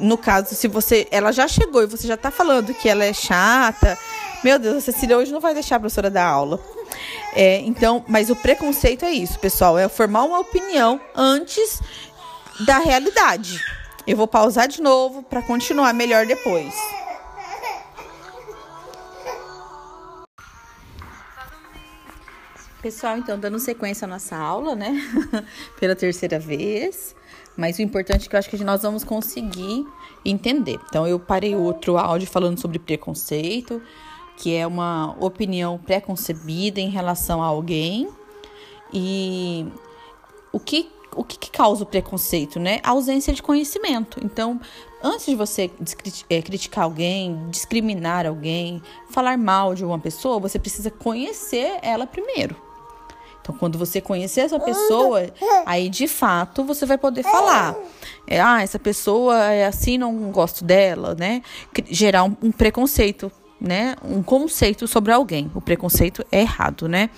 No 0.00 0.16
caso, 0.18 0.54
se 0.54 0.66
você. 0.66 1.06
Ela 1.10 1.32
já 1.32 1.46
chegou 1.46 1.82
e 1.82 1.86
você 1.86 2.06
já 2.08 2.16
tá 2.16 2.30
falando 2.30 2.74
que 2.74 2.88
ela 2.88 3.04
é 3.04 3.12
chata. 3.12 3.98
Meu 4.42 4.58
Deus, 4.58 4.76
a 4.76 4.80
Cecília 4.80 5.18
hoje 5.18 5.32
não 5.32 5.40
vai 5.40 5.52
deixar 5.52 5.76
a 5.76 5.80
professora 5.80 6.10
dar 6.10 6.26
aula. 6.26 6.58
É, 7.34 7.58
então, 7.60 8.04
mas 8.08 8.30
o 8.30 8.36
preconceito 8.36 9.04
é 9.04 9.10
isso, 9.10 9.38
pessoal. 9.38 9.78
É 9.78 9.88
formar 9.88 10.24
uma 10.24 10.38
opinião 10.38 11.00
antes 11.14 11.80
da 12.64 12.78
realidade. 12.78 13.60
Eu 14.06 14.16
vou 14.16 14.26
pausar 14.26 14.66
de 14.66 14.80
novo 14.80 15.22
para 15.22 15.42
continuar 15.42 15.92
melhor 15.92 16.26
depois. 16.26 16.74
Pessoal, 22.82 23.18
então, 23.18 23.38
dando 23.38 23.58
sequência 23.58 24.06
à 24.06 24.08
nossa 24.08 24.34
aula, 24.34 24.74
né? 24.74 24.96
Pela 25.78 25.94
terceira 25.94 26.38
vez. 26.38 27.14
Mas 27.60 27.78
o 27.78 27.82
importante 27.82 28.24
é 28.24 28.28
que 28.30 28.34
eu 28.34 28.38
acho 28.38 28.48
que 28.48 28.64
nós 28.64 28.80
vamos 28.80 29.04
conseguir 29.04 29.86
entender. 30.24 30.80
Então, 30.88 31.06
eu 31.06 31.20
parei 31.20 31.54
outro 31.54 31.98
áudio 31.98 32.26
falando 32.26 32.58
sobre 32.58 32.78
preconceito, 32.78 33.82
que 34.38 34.56
é 34.56 34.66
uma 34.66 35.14
opinião 35.20 35.76
pré-concebida 35.76 36.80
em 36.80 36.88
relação 36.88 37.42
a 37.42 37.46
alguém. 37.46 38.08
E 38.90 39.66
o 40.50 40.58
que, 40.58 40.90
o 41.14 41.22
que, 41.22 41.38
que 41.38 41.50
causa 41.50 41.84
o 41.84 41.86
preconceito, 41.86 42.58
né? 42.58 42.80
A 42.82 42.92
ausência 42.92 43.30
de 43.34 43.42
conhecimento. 43.42 44.18
Então, 44.24 44.58
antes 45.02 45.26
de 45.26 45.34
você 45.34 45.70
é, 46.30 46.40
criticar 46.40 46.84
alguém, 46.84 47.46
discriminar 47.50 48.26
alguém, 48.26 48.80
falar 49.10 49.36
mal 49.36 49.74
de 49.74 49.84
uma 49.84 49.98
pessoa, 49.98 50.40
você 50.40 50.58
precisa 50.58 50.90
conhecer 50.90 51.78
ela 51.82 52.06
primeiro. 52.06 52.69
Então, 53.40 53.54
quando 53.56 53.78
você 53.78 54.00
conhecer 54.00 54.42
essa 54.42 54.60
pessoa, 54.60 55.26
aí 55.64 55.88
de 55.88 56.06
fato 56.06 56.62
você 56.64 56.84
vai 56.84 56.98
poder 56.98 57.22
falar. 57.22 57.74
É, 58.26 58.40
ah, 58.40 58.62
essa 58.62 58.78
pessoa 58.78 59.36
é 59.52 59.66
assim, 59.66 59.98
não 59.98 60.30
gosto 60.30 60.64
dela, 60.64 61.14
né? 61.18 61.42
Gerar 61.88 62.24
um, 62.24 62.36
um 62.42 62.52
preconceito 62.52 63.32
né, 63.60 63.94
um 64.02 64.22
conceito 64.22 64.88
sobre 64.88 65.12
alguém. 65.12 65.50
O 65.54 65.60
preconceito 65.60 66.24
é 66.32 66.40
errado, 66.40 66.88
né? 66.88 67.10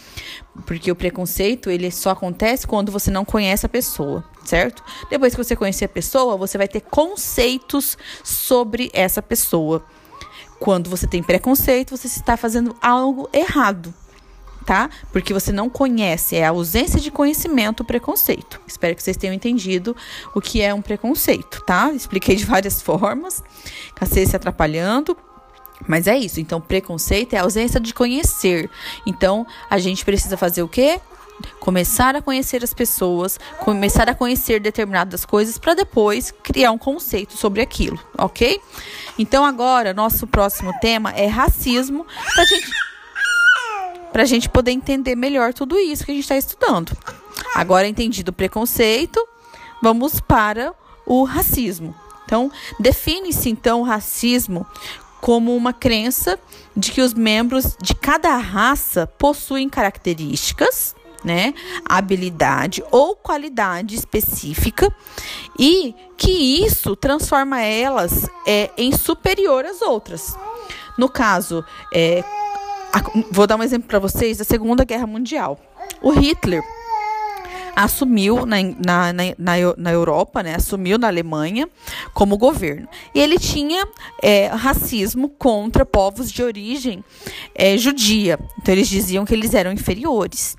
Porque 0.67 0.91
o 0.91 0.97
preconceito, 0.97 1.71
ele 1.71 1.91
só 1.91 2.11
acontece 2.11 2.67
quando 2.67 2.91
você 2.91 3.11
não 3.11 3.25
conhece 3.25 3.64
a 3.64 3.69
pessoa, 3.69 4.25
certo? 4.45 4.83
Depois 5.09 5.35
que 5.35 5.43
você 5.43 5.55
conhecer 5.55 5.85
a 5.85 5.88
pessoa, 5.88 6.37
você 6.37 6.59
vai 6.59 6.67
ter 6.67 6.81
conceitos 6.81 7.97
sobre 8.25 8.91
essa 8.93 9.23
pessoa. 9.23 9.85
Quando 10.59 10.91
você 10.91 11.07
tem 11.07 11.23
preconceito, 11.23 11.97
você 11.97 12.09
está 12.09 12.37
fazendo 12.37 12.75
algo 12.83 13.29
errado 13.33 13.95
tá? 14.62 14.88
Porque 15.12 15.35
você 15.35 15.52
não 15.52 15.69
conhece, 15.69 16.37
é 16.37 16.45
a 16.45 16.50
ausência 16.50 17.00
de 17.00 17.11
conhecimento 17.11 17.81
o 17.81 17.85
preconceito. 17.85 18.61
Espero 18.66 18.95
que 18.95 19.02
vocês 19.02 19.16
tenham 19.16 19.35
entendido 19.35 19.97
o 20.35 20.40
que 20.40 20.62
é 20.62 20.73
um 20.73 20.83
preconceito, 20.83 21.62
tá? 21.66 21.92
Expliquei 21.92 22.37
de 22.37 22.45
várias 22.45 22.81
formas, 22.83 23.42
cacei 23.95 24.26
se 24.26 24.37
atrapalhando. 24.37 25.16
Mas 25.87 26.07
é 26.07 26.16
isso. 26.16 26.38
Então, 26.38 26.61
preconceito 26.61 27.35
é 27.35 27.38
a 27.38 27.42
ausência 27.42 27.81
de 27.81 27.92
conhecer. 27.92 28.71
Então, 29.04 29.45
a 29.69 29.81
gente 29.81 30.04
precisa 30.04 30.37
fazer 30.37 30.62
o 30.62 30.69
quê? 30.69 31.00
Começar 31.59 32.14
a 32.14 32.23
conhecer 32.23 32.62
as 32.62 32.73
pessoas, 32.73 33.40
começar 33.59 34.09
a 34.09 34.14
conhecer 34.14 34.61
determinadas 34.61 35.25
coisas 35.25 35.59
para 35.59 35.75
depois 35.75 36.33
criar 36.42 36.71
um 36.71 36.78
conceito 36.78 37.37
sobre 37.37 37.61
aquilo, 37.61 37.99
ok? 38.16 38.61
Então, 39.19 39.45
agora, 39.45 39.92
nosso 39.92 40.25
próximo 40.26 40.73
tema 40.81 41.11
é 41.16 41.26
racismo, 41.26 42.07
para 42.33 42.45
gente 42.45 42.92
para 44.12 44.23
a 44.23 44.26
gente 44.26 44.49
poder 44.49 44.73
entender 44.73 45.16
melhor 45.16 45.54
tudo 45.54 45.78
isso 45.78 46.04
que 46.04 46.11
a 46.11 46.14
gente 46.14 46.25
está 46.25 46.37
estudando. 46.37 46.97
Agora, 47.54 47.88
entendido 47.88 48.31
o 48.31 48.35
preconceito, 48.35 49.21
vamos 49.83 50.21
para 50.21 50.75
o 51.07 51.25
racismo. 51.25 51.95
Então, 52.25 52.50
define-se 52.78 53.50
então 53.50 53.81
o 53.81 53.85
racismo 53.85 54.66
como 55.21 55.54
uma 55.54 55.73
crença 55.73 56.38
de 56.76 56.90
que 56.90 57.00
os 57.00 57.14
membros 57.14 57.76
de 57.81 57.95
cada 57.95 58.37
raça 58.37 59.07
possuem 59.07 59.69
características, 59.69 60.97
né, 61.25 61.54
habilidade 61.85 62.83
ou 62.90 63.14
qualidade 63.14 63.95
específica 63.95 64.92
e 65.57 65.95
que 66.16 66.64
isso 66.64 66.97
transforma 66.97 67.61
elas 67.61 68.28
é, 68.45 68.71
em 68.76 68.90
superior 68.90 69.64
às 69.64 69.81
outras. 69.83 70.37
No 70.99 71.09
caso, 71.09 71.64
é, 71.95 72.25
Vou 73.31 73.47
dar 73.47 73.57
um 73.57 73.63
exemplo 73.63 73.89
para 73.89 73.99
vocês 73.99 74.39
da 74.39 74.45
Segunda 74.45 74.85
Guerra 74.85 75.07
Mundial. 75.07 75.59
O 76.03 76.11
Hitler 76.11 76.63
assumiu 77.75 78.45
na, 78.45 78.57
na, 78.63 79.13
na, 79.13 79.55
na, 79.77 79.91
Europa, 79.93 80.43
né, 80.43 80.55
assumiu 80.55 80.99
na 80.99 81.09
Alemanha 81.09 81.69
como 82.13 82.37
governo. 82.37 82.87
E 83.15 83.21
ele 83.21 83.39
tinha 83.39 83.87
é, 84.23 84.47
racismo 84.49 85.29
contra 85.29 85.87
povos 85.87 86.31
de 86.31 86.43
origem 86.43 87.03
é, 87.55 87.77
judia. 87.79 88.39
Então 88.61 88.75
eles 88.75 88.89
diziam 88.89 89.25
que 89.25 89.35
eles 89.35 89.55
eram 89.55 89.73
inferiores. 89.73 90.57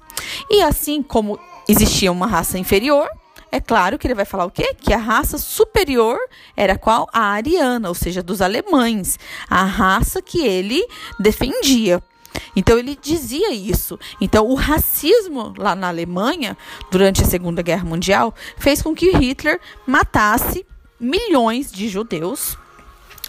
E 0.50 0.62
assim 0.62 1.04
como 1.04 1.40
existia 1.68 2.12
uma 2.12 2.28
raça 2.28 2.58
inferior, 2.58 3.08
é 3.52 3.60
claro 3.60 4.00
que 4.00 4.08
ele 4.08 4.16
vai 4.16 4.26
falar 4.26 4.46
o 4.46 4.52
quê? 4.52 4.74
Que 4.74 4.94
a 4.94 4.98
raça 4.98 5.38
superior 5.38 6.18
era 6.58 6.76
qual? 6.76 7.08
A 7.14 7.34
ariana, 7.34 7.88
ou 7.88 7.94
seja, 7.94 8.24
dos 8.24 8.42
alemães. 8.42 9.20
A 9.48 9.64
raça 9.64 10.22
que 10.24 10.42
ele 10.42 10.84
defendia. 11.20 12.02
Então 12.56 12.78
ele 12.78 12.98
dizia 13.00 13.54
isso. 13.54 14.00
Então 14.20 14.48
o 14.48 14.56
racismo 14.56 15.54
lá 15.58 15.76
na 15.76 15.88
Alemanha, 15.88 16.58
durante 16.92 17.22
a 17.22 17.26
Segunda 17.26 17.62
Guerra 17.62 17.86
Mundial, 17.86 18.34
fez 18.58 18.82
com 18.82 18.94
que 18.96 19.12
Hitler 19.12 19.60
matasse 19.86 20.66
milhões 21.00 21.72
de 21.72 21.88
judeus. 21.88 22.58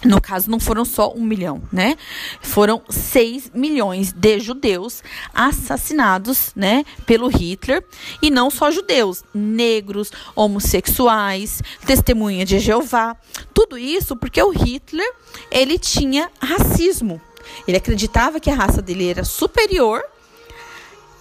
No 0.04 0.20
caso, 0.20 0.50
não 0.50 0.60
foram 0.60 0.84
só 0.84 1.14
um 1.14 1.22
milhão, 1.22 1.62
né? 1.72 1.96
Foram 2.42 2.82
seis 2.90 3.50
milhões 3.54 4.12
de 4.12 4.38
judeus 4.38 5.02
assassinados, 5.32 6.52
né, 6.54 6.84
pelo 7.06 7.28
Hitler. 7.28 7.82
E 8.20 8.30
não 8.30 8.50
só 8.50 8.70
judeus, 8.70 9.24
negros, 9.32 10.12
homossexuais, 10.36 11.62
testemunha 11.86 12.44
de 12.44 12.58
Jeová. 12.58 13.16
Tudo 13.54 13.78
isso 13.78 14.14
porque 14.14 14.42
o 14.42 14.50
Hitler, 14.50 15.10
ele 15.50 15.78
tinha 15.78 16.30
racismo. 16.38 17.18
Ele 17.66 17.76
acreditava 17.76 18.40
que 18.40 18.50
a 18.50 18.54
raça 18.54 18.82
dele 18.82 19.08
era 19.08 19.24
superior, 19.24 20.02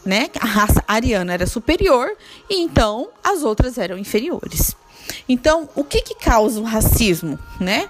né? 0.06 0.30
A 0.40 0.46
raça 0.46 0.84
ariana 0.88 1.34
era 1.34 1.48
superior 1.48 2.12
e 2.50 2.62
então 2.62 3.10
as 3.24 3.44
outras 3.44 3.78
eram 3.78 3.98
inferiores. 3.98 4.76
Então, 5.28 5.70
o 5.76 5.84
que 5.84 6.02
que 6.02 6.16
causa 6.16 6.60
o 6.60 6.64
racismo, 6.64 7.38
né? 7.60 7.90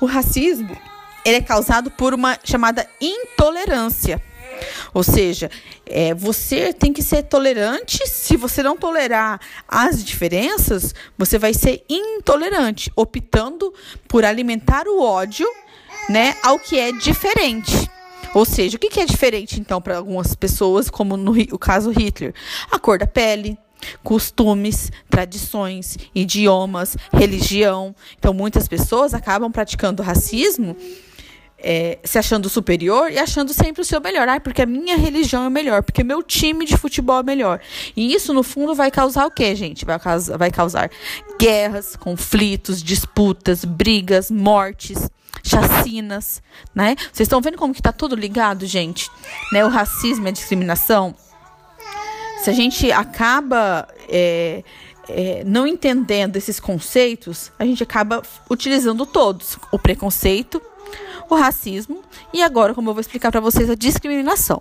O 0.00 0.06
racismo, 0.06 0.76
ele 1.24 1.36
é 1.36 1.42
causado 1.42 1.90
por 1.90 2.12
uma 2.12 2.38
chamada 2.44 2.88
intolerância. 3.00 4.22
Ou 4.92 5.02
seja, 5.02 5.50
é, 5.84 6.14
você 6.14 6.72
tem 6.72 6.92
que 6.92 7.02
ser 7.02 7.24
tolerante. 7.24 8.06
Se 8.06 8.36
você 8.36 8.62
não 8.62 8.76
tolerar 8.76 9.40
as 9.66 10.04
diferenças, 10.04 10.94
você 11.18 11.38
vai 11.38 11.52
ser 11.52 11.84
intolerante, 11.88 12.90
optando 12.94 13.72
por 14.06 14.24
alimentar 14.24 14.86
o 14.86 15.02
ódio 15.02 15.46
né, 16.08 16.34
ao 16.42 16.58
que 16.58 16.78
é 16.78 16.92
diferente. 16.92 17.90
Ou 18.34 18.44
seja, 18.44 18.76
o 18.76 18.80
que 18.80 19.00
é 19.00 19.06
diferente 19.06 19.60
então 19.60 19.80
para 19.80 19.96
algumas 19.96 20.34
pessoas, 20.34 20.90
como 20.90 21.16
no 21.16 21.32
o 21.52 21.58
caso 21.58 21.90
Hitler? 21.90 22.34
A 22.70 22.78
cor 22.78 22.98
da 22.98 23.06
pele, 23.06 23.56
costumes, 24.02 24.90
tradições, 25.08 25.96
idiomas, 26.14 26.96
religião. 27.12 27.94
Então, 28.18 28.34
muitas 28.34 28.66
pessoas 28.66 29.14
acabam 29.14 29.52
praticando 29.52 30.02
racismo 30.02 30.76
é, 31.66 31.98
se 32.04 32.18
achando 32.18 32.50
superior 32.50 33.10
e 33.10 33.18
achando 33.18 33.54
sempre 33.54 33.80
o 33.80 33.84
seu 33.84 33.98
melhor. 33.98 34.28
Ah, 34.28 34.38
porque 34.38 34.60
a 34.60 34.66
minha 34.66 34.98
religião 34.98 35.46
é 35.46 35.50
melhor, 35.50 35.82
porque 35.82 36.04
meu 36.04 36.22
time 36.22 36.66
de 36.66 36.76
futebol 36.76 37.20
é 37.20 37.22
melhor. 37.22 37.58
E 37.96 38.12
isso, 38.14 38.34
no 38.34 38.42
fundo, 38.42 38.74
vai 38.74 38.90
causar 38.90 39.24
o 39.24 39.30
quê, 39.30 39.56
gente? 39.56 39.84
Vai 39.86 39.98
causar, 39.98 40.36
vai 40.36 40.50
causar 40.50 40.90
guerras, 41.40 41.96
conflitos, 41.96 42.82
disputas, 42.82 43.64
brigas, 43.64 44.30
mortes 44.30 45.08
chacinas, 45.42 46.42
né? 46.74 46.96
Vocês 47.12 47.26
estão 47.26 47.40
vendo 47.40 47.56
como 47.56 47.74
que 47.74 47.82
tá 47.82 47.92
tudo 47.92 48.14
ligado, 48.14 48.66
gente? 48.66 49.10
Né? 49.52 49.64
O 49.64 49.68
racismo 49.68 50.26
e 50.26 50.28
a 50.28 50.32
discriminação. 50.32 51.14
Se 52.42 52.50
a 52.50 52.52
gente 52.52 52.92
acaba 52.92 53.88
é, 54.08 54.62
é, 55.08 55.42
não 55.44 55.66
entendendo 55.66 56.36
esses 56.36 56.60
conceitos, 56.60 57.50
a 57.58 57.64
gente 57.64 57.82
acaba 57.82 58.22
utilizando 58.50 59.06
todos: 59.06 59.58
o 59.72 59.78
preconceito, 59.78 60.60
o 61.28 61.34
racismo 61.34 62.02
e 62.32 62.42
agora, 62.42 62.74
como 62.74 62.90
eu 62.90 62.94
vou 62.94 63.00
explicar 63.00 63.30
para 63.30 63.40
vocês, 63.40 63.70
a 63.70 63.74
discriminação. 63.74 64.60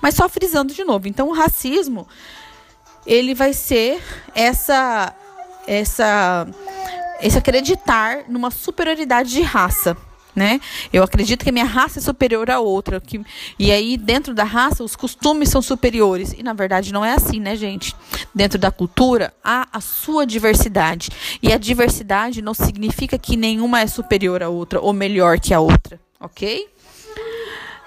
Mas 0.00 0.14
só 0.14 0.28
frisando 0.28 0.72
de 0.72 0.84
novo, 0.84 1.08
então 1.08 1.28
o 1.28 1.32
racismo 1.32 2.06
ele 3.06 3.34
vai 3.34 3.52
ser 3.52 4.02
essa 4.34 5.14
essa 5.66 6.46
esse 7.20 7.38
acreditar 7.38 8.24
numa 8.28 8.50
superioridade 8.50 9.30
de 9.30 9.42
raça 9.42 9.96
né? 10.34 10.60
Eu 10.92 11.02
acredito 11.02 11.44
que 11.44 11.50
a 11.50 11.52
minha 11.52 11.64
raça 11.64 11.98
é 11.98 12.02
superior 12.02 12.50
à 12.50 12.58
outra. 12.58 13.00
Que, 13.00 13.20
e 13.58 13.70
aí, 13.70 13.96
dentro 13.96 14.34
da 14.34 14.44
raça, 14.44 14.82
os 14.82 14.96
costumes 14.96 15.48
são 15.48 15.62
superiores. 15.62 16.34
E 16.36 16.42
na 16.42 16.52
verdade 16.52 16.92
não 16.92 17.04
é 17.04 17.12
assim, 17.12 17.40
né, 17.40 17.54
gente? 17.56 17.94
Dentro 18.34 18.58
da 18.58 18.70
cultura, 18.70 19.32
há 19.42 19.68
a 19.72 19.80
sua 19.80 20.26
diversidade. 20.26 21.10
E 21.42 21.52
a 21.52 21.58
diversidade 21.58 22.42
não 22.42 22.54
significa 22.54 23.18
que 23.18 23.36
nenhuma 23.36 23.80
é 23.80 23.86
superior 23.86 24.42
à 24.42 24.48
outra 24.48 24.80
ou 24.80 24.92
melhor 24.92 25.38
que 25.38 25.54
a 25.54 25.60
outra, 25.60 26.00
ok? 26.20 26.68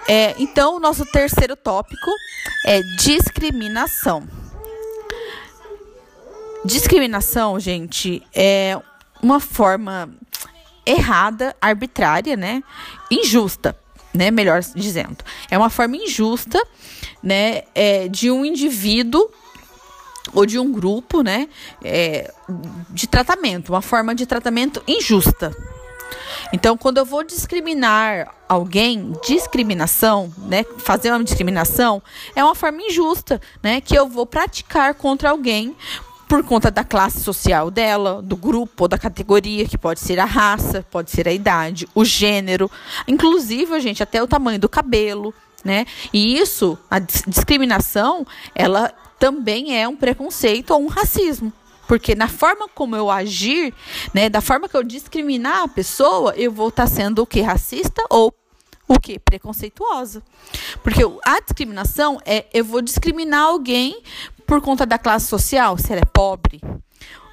É, 0.07 0.35
então, 0.39 0.77
o 0.77 0.79
nosso 0.79 1.05
terceiro 1.05 1.55
tópico 1.55 2.11
é 2.65 2.81
discriminação. 2.97 4.25
Discriminação, 6.63 7.59
gente, 7.59 8.23
é 8.33 8.79
uma 9.21 9.39
forma 9.39 10.09
errada, 10.87 11.55
arbitrária, 11.61 12.35
né? 12.35 12.63
Injusta, 13.11 13.77
né? 14.13 14.31
Melhor 14.31 14.61
dizendo. 14.75 15.17
É 15.51 15.57
uma 15.57 15.69
forma 15.69 15.97
injusta, 15.97 16.61
né? 17.21 17.63
É, 17.75 18.07
de 18.07 18.31
um 18.31 18.45
indivíduo 18.45 19.29
ou 20.33 20.45
de 20.45 20.57
um 20.57 20.71
grupo, 20.71 21.21
né? 21.21 21.47
É, 21.83 22.33
de 22.89 23.07
tratamento, 23.07 23.69
uma 23.73 23.81
forma 23.81 24.15
de 24.15 24.25
tratamento 24.25 24.81
injusta. 24.87 25.55
Então, 26.53 26.77
quando 26.77 26.97
eu 26.97 27.05
vou 27.05 27.23
discriminar 27.23 28.33
alguém, 28.47 29.13
discriminação, 29.25 30.31
né, 30.37 30.65
fazer 30.77 31.11
uma 31.11 31.23
discriminação, 31.23 32.01
é 32.35 32.43
uma 32.43 32.55
forma 32.55 32.81
injusta, 32.81 33.41
né, 33.61 33.81
que 33.81 33.95
eu 33.95 34.07
vou 34.07 34.25
praticar 34.25 34.93
contra 34.93 35.29
alguém 35.29 35.75
por 36.27 36.43
conta 36.43 36.69
da 36.69 36.83
classe 36.83 37.21
social 37.21 37.71
dela, 37.71 38.21
do 38.21 38.35
grupo 38.35 38.83
ou 38.83 38.87
da 38.87 38.97
categoria, 38.97 39.65
que 39.65 39.77
pode 39.77 39.99
ser 39.99 40.19
a 40.19 40.25
raça, 40.25 40.85
pode 40.91 41.09
ser 41.09 41.27
a 41.27 41.31
idade, 41.31 41.87
o 41.95 42.03
gênero, 42.03 42.69
inclusive, 43.07 43.79
gente, 43.79 44.03
até 44.03 44.21
o 44.21 44.27
tamanho 44.27 44.59
do 44.59 44.67
cabelo, 44.67 45.33
né? 45.63 45.85
E 46.13 46.37
isso, 46.37 46.77
a 46.91 46.99
discriminação, 46.99 48.27
ela 48.53 48.93
também 49.17 49.79
é 49.79 49.87
um 49.87 49.95
preconceito 49.95 50.71
ou 50.71 50.81
um 50.81 50.87
racismo. 50.87 51.51
Porque 51.87 52.13
na 52.13 52.27
forma 52.27 52.67
como 52.67 52.97
eu 52.97 53.09
agir, 53.09 53.73
né, 54.13 54.29
da 54.29 54.41
forma 54.41 54.67
que 54.67 54.75
eu 54.75 54.83
discriminar 54.83 55.63
a 55.63 55.67
pessoa, 55.69 56.33
eu 56.35 56.51
vou 56.51 56.67
estar 56.67 56.83
tá 56.83 56.89
sendo 56.89 57.21
o 57.21 57.25
que? 57.25 57.39
Racista 57.39 58.03
ou 58.09 58.33
o 58.85 58.99
que? 58.99 59.17
Preconceituosa. 59.17 60.21
Porque 60.83 61.01
a 61.23 61.39
discriminação 61.39 62.19
é 62.25 62.45
eu 62.53 62.65
vou 62.65 62.81
discriminar 62.81 63.45
alguém 63.45 64.01
por 64.47 64.61
conta 64.61 64.85
da 64.85 64.97
classe 64.97 65.27
social, 65.27 65.77
se 65.77 65.91
ela 65.91 66.01
é 66.01 66.05
pobre, 66.05 66.61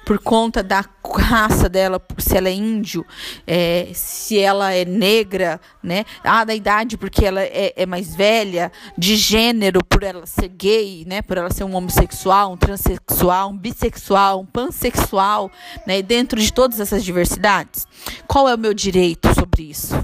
por 0.05 0.19
conta 0.19 0.61
da 0.61 0.85
raça 1.17 1.67
dela, 1.67 1.99
se 2.19 2.37
ela 2.37 2.47
é 2.47 2.53
índio, 2.53 3.03
é, 3.47 3.89
se 3.93 4.37
ela 4.37 4.71
é 4.71 4.85
negra, 4.85 5.59
né? 5.81 6.05
Ah, 6.23 6.43
da 6.43 6.53
idade, 6.53 6.95
porque 6.95 7.25
ela 7.25 7.41
é, 7.41 7.73
é, 7.75 7.85
mais 7.87 8.13
velha, 8.15 8.71
de 8.95 9.15
gênero, 9.15 9.83
por 9.83 10.03
ela 10.03 10.27
ser 10.27 10.49
gay, 10.49 11.03
né? 11.07 11.23
Por 11.23 11.37
ela 11.37 11.49
ser 11.49 11.63
um 11.63 11.73
homossexual, 11.73 12.51
um 12.51 12.57
transexual, 12.57 13.49
um 13.49 13.57
bissexual, 13.57 14.41
um 14.41 14.45
pansexual, 14.45 15.49
né? 15.87 15.99
E 15.99 16.03
dentro 16.03 16.39
de 16.39 16.53
todas 16.53 16.79
essas 16.79 17.03
diversidades, 17.03 17.87
qual 18.27 18.47
é 18.47 18.53
o 18.53 18.59
meu 18.59 18.73
direito 18.73 19.33
sobre 19.33 19.63
isso? 19.63 19.95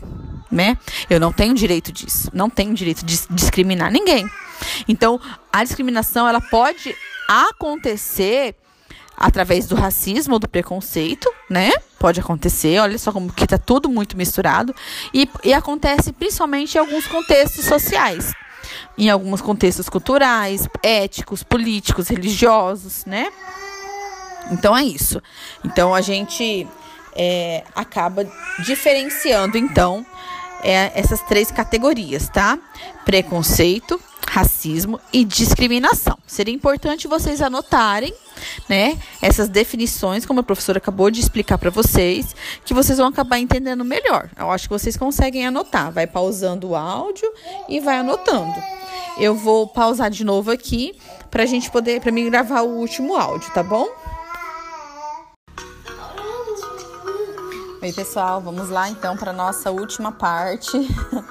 Né? 0.50 0.78
Eu 1.10 1.18
não 1.18 1.32
tenho 1.32 1.54
direito 1.54 1.94
disso, 1.94 2.30
não 2.34 2.50
tenho 2.50 2.74
direito 2.74 3.06
de 3.06 3.18
discriminar 3.30 3.90
ninguém. 3.90 4.26
Então, 4.88 5.20
a 5.52 5.64
discriminação 5.64 6.28
ela 6.28 6.42
pode 6.42 6.96
acontecer 7.28 8.56
através 9.16 9.68
do 9.68 9.76
racismo 9.76 10.34
ou 10.34 10.40
do 10.40 10.50
preconceito, 10.50 11.32
né? 11.50 11.72
Pode 12.00 12.20
acontecer, 12.20 12.80
olha 12.80 12.98
só 12.98 13.12
como 13.12 13.32
que 13.32 13.46
tá 13.46 13.58
tudo 13.58 13.88
muito 13.88 14.18
misturado. 14.18 14.74
E, 15.14 15.30
e 15.44 15.54
acontece 15.54 16.12
principalmente 16.12 16.76
em 16.76 16.80
alguns 16.80 17.06
contextos 17.06 17.66
sociais. 17.66 18.34
Em 18.98 19.10
alguns 19.10 19.42
contextos 19.42 19.88
culturais, 19.88 20.68
éticos, 20.82 21.44
políticos, 21.44 22.08
religiosos, 22.08 23.06
né? 23.06 23.32
Então 24.52 24.76
é 24.76 24.84
isso. 24.84 25.22
Então 25.64 25.94
a 25.94 26.02
gente 26.02 26.68
é, 27.16 27.64
acaba 27.76 28.28
diferenciando, 28.66 29.58
então, 29.58 30.06
é, 30.64 30.92
essas 30.96 31.22
três 31.22 31.52
categorias, 31.52 32.30
tá? 32.30 32.58
Preconceito, 33.06 34.00
racismo 34.28 35.00
e 35.12 35.24
discriminação. 35.24 36.18
Seria 36.26 36.54
importante 36.54 37.08
vocês 37.08 37.42
anotarem, 37.42 38.14
né, 38.68 38.98
essas 39.22 39.50
definições, 39.50 40.26
como 40.26 40.40
a 40.40 40.44
professora 40.44 40.78
acabou 40.78 41.12
de 41.12 41.20
explicar 41.20 41.58
para 41.58 41.70
vocês, 41.70 42.36
que 42.64 42.74
vocês 42.74 42.98
vão 42.98 43.08
acabar 43.08 43.40
entendendo 43.40 43.84
melhor. 43.84 44.30
Eu 44.38 44.50
acho 44.50 44.70
que 44.70 44.74
vocês 44.74 44.96
conseguem 44.96 45.46
anotar. 45.46 45.92
Vai 45.92 46.08
pausando 46.08 46.70
o 46.70 46.76
áudio 46.76 47.30
e 47.68 47.80
vai 47.80 47.98
anotando. 47.98 48.56
Eu 49.18 49.36
vou 49.36 49.68
pausar 49.68 50.10
de 50.10 50.24
novo 50.24 50.52
aqui 50.52 50.98
para 51.30 51.44
a 51.44 51.46
gente 51.46 51.70
poder, 51.70 52.02
para 52.02 52.12
mim 52.12 52.30
gravar 52.30 52.62
o 52.62 52.70
último 52.70 53.16
áudio, 53.16 53.52
tá 53.54 53.62
bom? 53.62 53.88
Oi, 57.82 57.92
pessoal, 57.94 58.40
vamos 58.40 58.70
lá 58.70 58.90
então 58.90 59.18
para 59.18 59.34
nossa 59.34 59.72
última 59.72 60.12
parte 60.12 60.72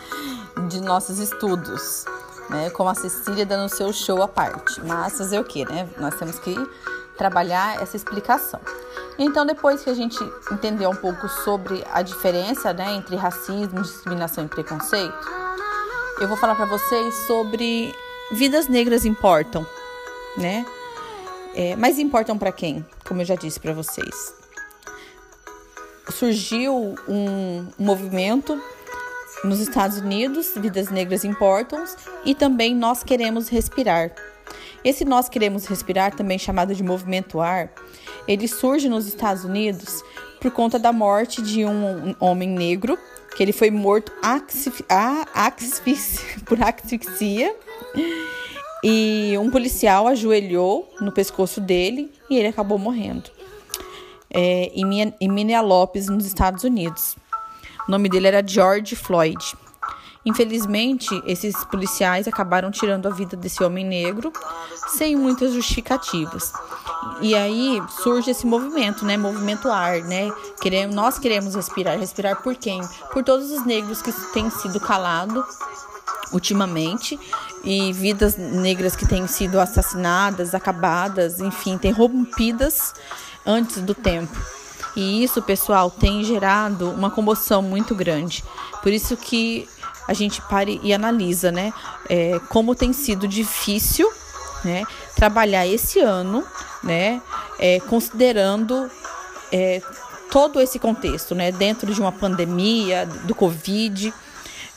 de 0.68 0.80
nossos 0.80 1.20
estudos 1.20 2.04
né? 2.50 2.70
Como 2.70 2.88
a 2.88 2.94
Cecília 2.94 3.46
dando 3.46 3.68
seu 3.68 3.92
show 3.92 4.22
à 4.22 4.28
parte. 4.28 4.80
Mas 4.82 5.16
fazer 5.16 5.38
o 5.38 5.44
que, 5.44 5.64
né? 5.64 5.88
Nós 5.98 6.14
temos 6.16 6.38
que 6.38 6.54
trabalhar 7.16 7.80
essa 7.82 7.96
explicação. 7.96 8.60
Então, 9.18 9.44
depois 9.44 9.82
que 9.82 9.90
a 9.90 9.94
gente 9.94 10.18
entendeu 10.50 10.90
um 10.90 10.96
pouco 10.96 11.28
sobre 11.28 11.84
a 11.92 12.00
diferença 12.00 12.72
né, 12.72 12.94
entre 12.94 13.16
racismo, 13.16 13.82
discriminação 13.82 14.44
e 14.44 14.48
preconceito, 14.48 15.28
eu 16.18 16.26
vou 16.26 16.36
falar 16.36 16.54
para 16.54 16.64
vocês 16.64 17.14
sobre 17.26 17.94
vidas 18.32 18.68
negras 18.68 19.04
importam, 19.04 19.66
né? 20.36 20.64
É, 21.54 21.76
mas 21.76 21.98
importam 21.98 22.38
para 22.38 22.52
quem? 22.52 22.86
Como 23.06 23.20
eu 23.20 23.24
já 23.24 23.34
disse 23.34 23.60
para 23.60 23.74
vocês. 23.74 24.34
Surgiu 26.10 26.94
um 27.06 27.66
movimento 27.78 28.60
nos 29.44 29.60
Estados 29.60 29.98
Unidos, 29.98 30.52
Vidas 30.56 30.90
Negras 30.90 31.24
Importam 31.24 31.84
e 32.24 32.34
também 32.34 32.74
Nós 32.74 33.02
Queremos 33.02 33.48
Respirar. 33.48 34.12
Esse 34.84 35.04
Nós 35.04 35.28
Queremos 35.28 35.66
Respirar, 35.66 36.14
também 36.14 36.38
chamado 36.38 36.74
de 36.74 36.82
Movimento 36.82 37.40
Ar, 37.40 37.72
ele 38.26 38.46
surge 38.46 38.88
nos 38.88 39.06
Estados 39.06 39.44
Unidos 39.44 40.02
por 40.40 40.50
conta 40.50 40.78
da 40.78 40.92
morte 40.92 41.42
de 41.42 41.64
um 41.64 42.14
homem 42.18 42.48
negro, 42.48 42.98
que 43.36 43.42
ele 43.42 43.52
foi 43.52 43.70
morto 43.70 44.12
por 46.46 46.58
asfixia. 46.62 47.54
E 48.82 49.34
um 49.38 49.50
policial 49.50 50.08
ajoelhou 50.08 50.90
no 51.00 51.12
pescoço 51.12 51.60
dele 51.60 52.10
e 52.30 52.38
ele 52.38 52.48
acabou 52.48 52.78
morrendo. 52.78 53.30
É, 54.32 54.70
em 54.74 55.28
Minneapolis, 55.28 56.08
nos 56.08 56.24
Estados 56.24 56.64
Unidos. 56.64 57.16
O 57.90 57.98
nome 57.98 58.08
dele 58.08 58.28
era 58.28 58.40
George 58.46 58.94
Floyd. 58.94 59.58
Infelizmente, 60.24 61.08
esses 61.26 61.64
policiais 61.64 62.28
acabaram 62.28 62.70
tirando 62.70 63.08
a 63.08 63.10
vida 63.10 63.36
desse 63.36 63.64
homem 63.64 63.84
negro 63.84 64.32
sem 64.90 65.16
muitas 65.16 65.52
justificativas. 65.52 66.52
E 67.20 67.34
aí 67.34 67.82
surge 68.00 68.30
esse 68.30 68.46
movimento, 68.46 69.04
né? 69.04 69.16
Movimento 69.16 69.68
ar, 69.68 70.02
né? 70.02 70.30
Queremos, 70.60 70.94
nós 70.94 71.18
queremos 71.18 71.56
respirar. 71.56 71.98
Respirar 71.98 72.40
por 72.40 72.54
quem? 72.54 72.80
Por 73.12 73.24
todos 73.24 73.50
os 73.50 73.66
negros 73.66 74.00
que 74.00 74.12
têm 74.32 74.48
sido 74.50 74.78
calados 74.78 75.44
ultimamente 76.32 77.18
e 77.64 77.92
vidas 77.92 78.36
negras 78.36 78.94
que 78.94 79.04
têm 79.04 79.26
sido 79.26 79.58
assassinadas, 79.58 80.54
acabadas, 80.54 81.40
enfim, 81.40 81.72
interrompidas 81.72 82.94
antes 83.44 83.82
do 83.82 83.96
tempo. 83.96 84.59
E 84.96 85.22
isso, 85.22 85.40
pessoal, 85.42 85.90
tem 85.90 86.24
gerado 86.24 86.90
uma 86.90 87.10
comoção 87.10 87.62
muito 87.62 87.94
grande. 87.94 88.44
Por 88.82 88.92
isso 88.92 89.16
que 89.16 89.68
a 90.06 90.12
gente 90.12 90.42
pare 90.42 90.80
e 90.82 90.92
analisa, 90.92 91.52
né? 91.52 91.72
É, 92.08 92.40
como 92.48 92.74
tem 92.74 92.92
sido 92.92 93.28
difícil, 93.28 94.10
né? 94.64 94.84
Trabalhar 95.14 95.66
esse 95.66 96.00
ano, 96.00 96.44
né? 96.82 97.22
É, 97.58 97.78
considerando 97.80 98.90
é, 99.52 99.80
todo 100.30 100.60
esse 100.60 100.78
contexto, 100.78 101.34
né? 101.34 101.52
Dentro 101.52 101.92
de 101.94 102.00
uma 102.00 102.12
pandemia 102.12 103.06
do 103.24 103.34
Covid 103.34 104.12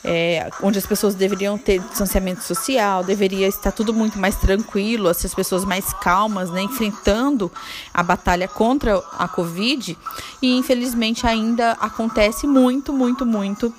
é, 0.03 0.49
onde 0.61 0.77
as 0.77 0.85
pessoas 0.85 1.15
deveriam 1.15 1.57
ter 1.57 1.79
distanciamento 1.79 2.43
social, 2.43 3.03
deveria 3.03 3.47
estar 3.47 3.71
tudo 3.71 3.93
muito 3.93 4.19
mais 4.19 4.35
tranquilo, 4.35 5.07
as 5.07 5.33
pessoas 5.33 5.63
mais 5.63 5.93
calmas, 5.93 6.49
né, 6.49 6.61
enfrentando 6.61 7.51
a 7.93 8.03
batalha 8.03 8.47
contra 8.47 9.01
a 9.17 9.27
Covid. 9.27 9.97
E 10.41 10.57
infelizmente 10.57 11.25
ainda 11.25 11.71
acontece 11.73 12.45
muito, 12.45 12.91
muito, 12.91 13.25
muito 13.25 13.73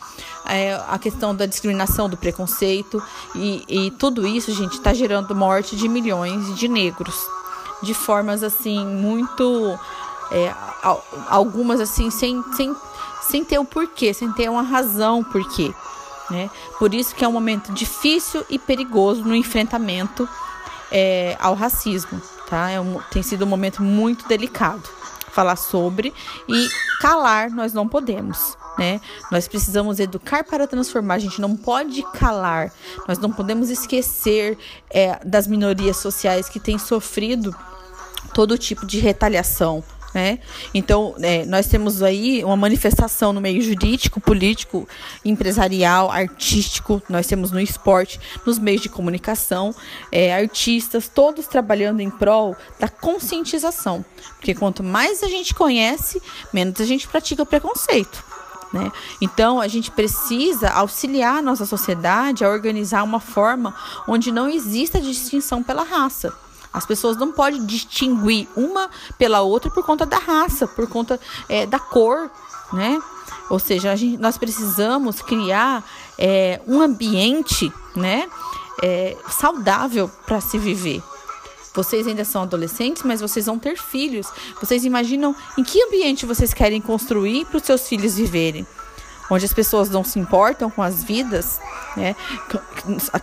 é, 0.47 0.81
a 0.89 0.99
questão 0.99 1.35
da 1.35 1.47
discriminação, 1.47 2.09
do 2.09 2.17
preconceito. 2.17 3.03
E, 3.35 3.65
e 3.69 3.91
tudo 3.93 4.27
isso, 4.27 4.53
gente, 4.55 4.75
está 4.75 4.95
gerando 4.95 5.35
morte 5.35 5.77
de 5.77 5.89
milhões 5.89 6.57
de 6.57 6.69
negros 6.69 7.15
de 7.83 7.93
formas 7.93 8.43
assim 8.43 8.85
muito. 8.87 9.79
É, 10.33 10.55
algumas 11.29 11.81
assim 11.81 12.11
sem, 12.11 12.43
sem 12.55 12.75
sem 13.29 13.45
ter 13.45 13.59
o 13.59 13.65
porquê, 13.65 14.13
sem 14.13 14.31
ter 14.33 14.51
uma 14.51 14.63
razão 14.63 15.23
porquê. 15.23 15.73
Né? 16.31 16.51
Por 16.79 16.95
isso 16.95 17.15
que 17.15 17.25
é 17.25 17.29
um 17.29 17.33
momento 17.33 17.73
difícil 17.73 18.45
e 18.49 18.59
perigoso 18.59 19.23
no 19.23 19.35
enfrentamento 19.35 20.29
é, 20.91 21.37
ao 21.41 21.55
racismo. 21.55 22.21
Tá? 22.49 22.71
É 22.71 22.81
um, 22.81 23.01
tem 23.11 23.23
sido 23.23 23.45
um 23.45 23.49
momento 23.49 23.83
muito 23.83 24.27
delicado 24.29 24.89
falar 25.31 25.57
sobre 25.57 26.15
e 26.49 26.69
calar 27.01 27.51
nós 27.51 27.73
não 27.73 27.89
podemos. 27.89 28.57
Né? 28.79 29.01
Nós 29.31 29.47
precisamos 29.47 30.01
educar 30.01 30.45
para 30.45 30.67
transformar. 30.67 31.15
A 31.15 31.19
gente 31.19 31.41
não 31.41 31.57
pode 31.57 32.03
calar. 32.13 32.73
Nós 33.07 33.19
não 33.19 33.33
podemos 33.33 33.71
esquecer 33.71 34.57
é, 34.91 35.19
das 35.25 35.47
minorias 35.47 35.97
sociais 35.97 36.49
que 36.49 36.61
têm 36.61 36.79
sofrido 36.79 37.55
todo 38.33 38.59
tipo 38.59 38.85
de 38.85 38.99
retaliação, 38.99 39.83
né? 40.15 40.39
Então, 40.73 41.17
é, 41.21 41.45
nós 41.45 41.67
temos 41.67 42.03
aí 42.03 42.45
uma 42.45 42.57
manifestação 42.57 43.33
no 43.33 43.41
meio 43.41 43.61
jurídico, 43.61 44.21
político, 44.21 44.89
empresarial, 45.25 46.11
artístico, 46.11 47.03
nós 47.09 47.27
temos 47.27 47.51
no 47.51 47.61
esporte, 47.61 48.21
nos 48.47 48.59
meios 48.59 48.81
de 48.81 48.89
comunicação, 48.89 49.75
é, 50.13 50.33
artistas, 50.33 51.09
todos 51.09 51.49
trabalhando 51.49 52.01
em 52.01 52.09
prol 52.09 52.57
da 52.79 52.89
conscientização. 52.89 54.05
Porque 54.37 54.55
quanto 54.55 54.85
mais 54.85 55.23
a 55.25 55.29
gente 55.29 55.53
conhece, 55.53 56.23
menos 56.53 56.81
a 56.81 56.85
gente 56.85 57.09
pratica 57.09 57.45
preconceito. 57.45 58.23
Né? 58.73 58.91
Então, 59.21 59.61
a 59.61 59.69
gente 59.69 59.91
precisa 59.91 60.69
auxiliar 60.71 61.39
a 61.39 61.43
nossa 61.43 61.67
sociedade 61.67 62.45
a 62.45 62.49
organizar 62.49 63.03
uma 63.03 63.21
forma 63.21 63.75
onde 64.07 64.31
não 64.31 64.49
exista 64.49 65.01
distinção 65.01 65.63
pela 65.63 65.83
raça. 65.83 66.33
As 66.75 66.85
pessoas 66.85 67.17
não 67.17 67.31
podem 67.31 67.65
distinguir 67.65 68.49
uma 68.57 68.91
pela 69.17 69.41
outra 69.43 69.71
por 69.71 69.87
conta 69.87 70.05
da 70.05 70.19
raça, 70.19 70.67
por 70.67 70.89
conta 70.89 71.21
é, 71.49 71.65
da 71.65 71.79
cor, 71.79 72.29
né? 72.73 73.01
Ou 73.49 73.61
seja, 73.61 73.95
gente, 73.95 74.17
nós 74.19 74.37
precisamos 74.37 75.23
criar 75.23 75.85
é, 76.19 76.61
um 76.67 76.81
ambiente, 76.81 77.73
né, 77.95 78.29
é, 78.83 79.17
saudável 79.31 80.11
para 80.27 80.41
se 80.41 80.59
viver. 80.59 81.03
Vocês 81.75 82.07
ainda 82.07 82.25
são 82.25 82.43
adolescentes, 82.43 83.03
mas 83.03 83.21
vocês 83.21 83.47
vão 83.47 83.59
ter 83.59 83.77
filhos. 83.77 84.29
Vocês 84.61 84.85
imaginam 84.85 85.35
em 85.59 85.65
que 85.65 85.83
ambiente 85.83 86.25
vocês 86.25 86.55
querem 86.55 86.81
construir 86.81 87.45
para 87.47 87.57
os 87.57 87.65
seus 87.65 87.89
filhos 87.89 88.15
viverem? 88.15 88.67
Onde 89.31 89.45
as 89.45 89.53
pessoas 89.53 89.89
não 89.89 90.05
se 90.05 90.19
importam 90.19 90.71
com 90.71 90.83
as 90.83 91.03
vidas, 91.03 91.59
né? 91.97 92.15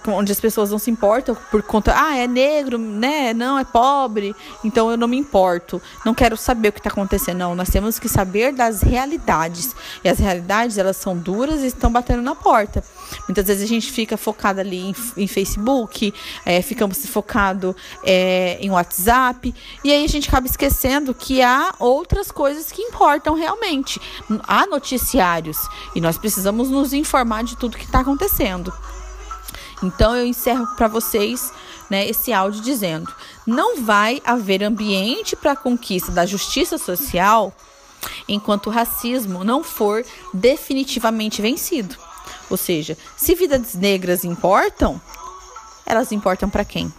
Onde 0.07 0.31
as 0.31 0.39
pessoas 0.39 0.71
não 0.71 0.79
se 0.79 0.89
importam 0.89 1.35
por 1.49 1.61
conta, 1.61 1.93
ah, 1.95 2.15
é 2.15 2.27
negro, 2.27 2.77
né? 2.77 3.33
Não, 3.33 3.57
é 3.57 3.63
pobre, 3.63 4.35
então 4.63 4.89
eu 4.89 4.97
não 4.97 5.07
me 5.07 5.17
importo. 5.17 5.81
Não 6.05 6.13
quero 6.13 6.35
saber 6.35 6.69
o 6.69 6.73
que 6.73 6.79
está 6.79 6.89
acontecendo. 6.89 7.37
Não, 7.37 7.55
nós 7.55 7.69
temos 7.69 7.99
que 7.99 8.09
saber 8.09 8.53
das 8.53 8.81
realidades. 8.81 9.75
E 10.03 10.09
as 10.09 10.19
realidades, 10.19 10.77
elas 10.77 10.97
são 10.97 11.15
duras 11.15 11.61
e 11.61 11.67
estão 11.67 11.91
batendo 11.91 12.21
na 12.21 12.35
porta. 12.35 12.83
Muitas 13.27 13.47
vezes 13.47 13.63
a 13.63 13.67
gente 13.67 13.91
fica 13.91 14.17
focado 14.17 14.59
ali 14.59 14.79
em, 14.89 14.95
em 15.17 15.27
Facebook, 15.27 16.13
é, 16.45 16.61
ficamos 16.61 17.05
focado 17.05 17.75
é, 18.03 18.57
em 18.59 18.69
WhatsApp, 18.69 19.53
e 19.83 19.91
aí 19.91 20.03
a 20.03 20.07
gente 20.07 20.29
acaba 20.29 20.47
esquecendo 20.47 21.13
que 21.13 21.41
há 21.41 21.73
outras 21.79 22.31
coisas 22.31 22.71
que 22.71 22.81
importam 22.81 23.35
realmente. 23.35 23.99
Há 24.47 24.65
noticiários 24.65 25.57
e 25.95 26.01
nós 26.01 26.17
precisamos 26.17 26.69
nos 26.69 26.93
informar 26.93 27.43
de 27.43 27.57
tudo 27.57 27.77
que 27.77 27.85
está 27.85 27.99
acontecendo. 27.99 28.73
Então 29.83 30.15
eu 30.15 30.25
encerro 30.25 30.67
para 30.75 30.87
vocês 30.87 31.51
né, 31.89 32.07
esse 32.07 32.31
áudio 32.31 32.61
dizendo: 32.61 33.13
não 33.45 33.81
vai 33.81 34.21
haver 34.25 34.63
ambiente 34.63 35.35
para 35.35 35.53
a 35.53 35.55
conquista 35.55 36.11
da 36.11 36.25
justiça 36.25 36.77
social 36.77 37.53
enquanto 38.27 38.67
o 38.67 38.71
racismo 38.71 39.43
não 39.43 39.63
for 39.63 40.05
definitivamente 40.33 41.41
vencido. 41.41 41.95
Ou 42.49 42.57
seja, 42.57 42.97
se 43.15 43.35
vidas 43.35 43.75
negras 43.75 44.23
importam, 44.23 45.01
elas 45.85 46.11
importam 46.11 46.49
para 46.49 46.65
quem? 46.65 46.91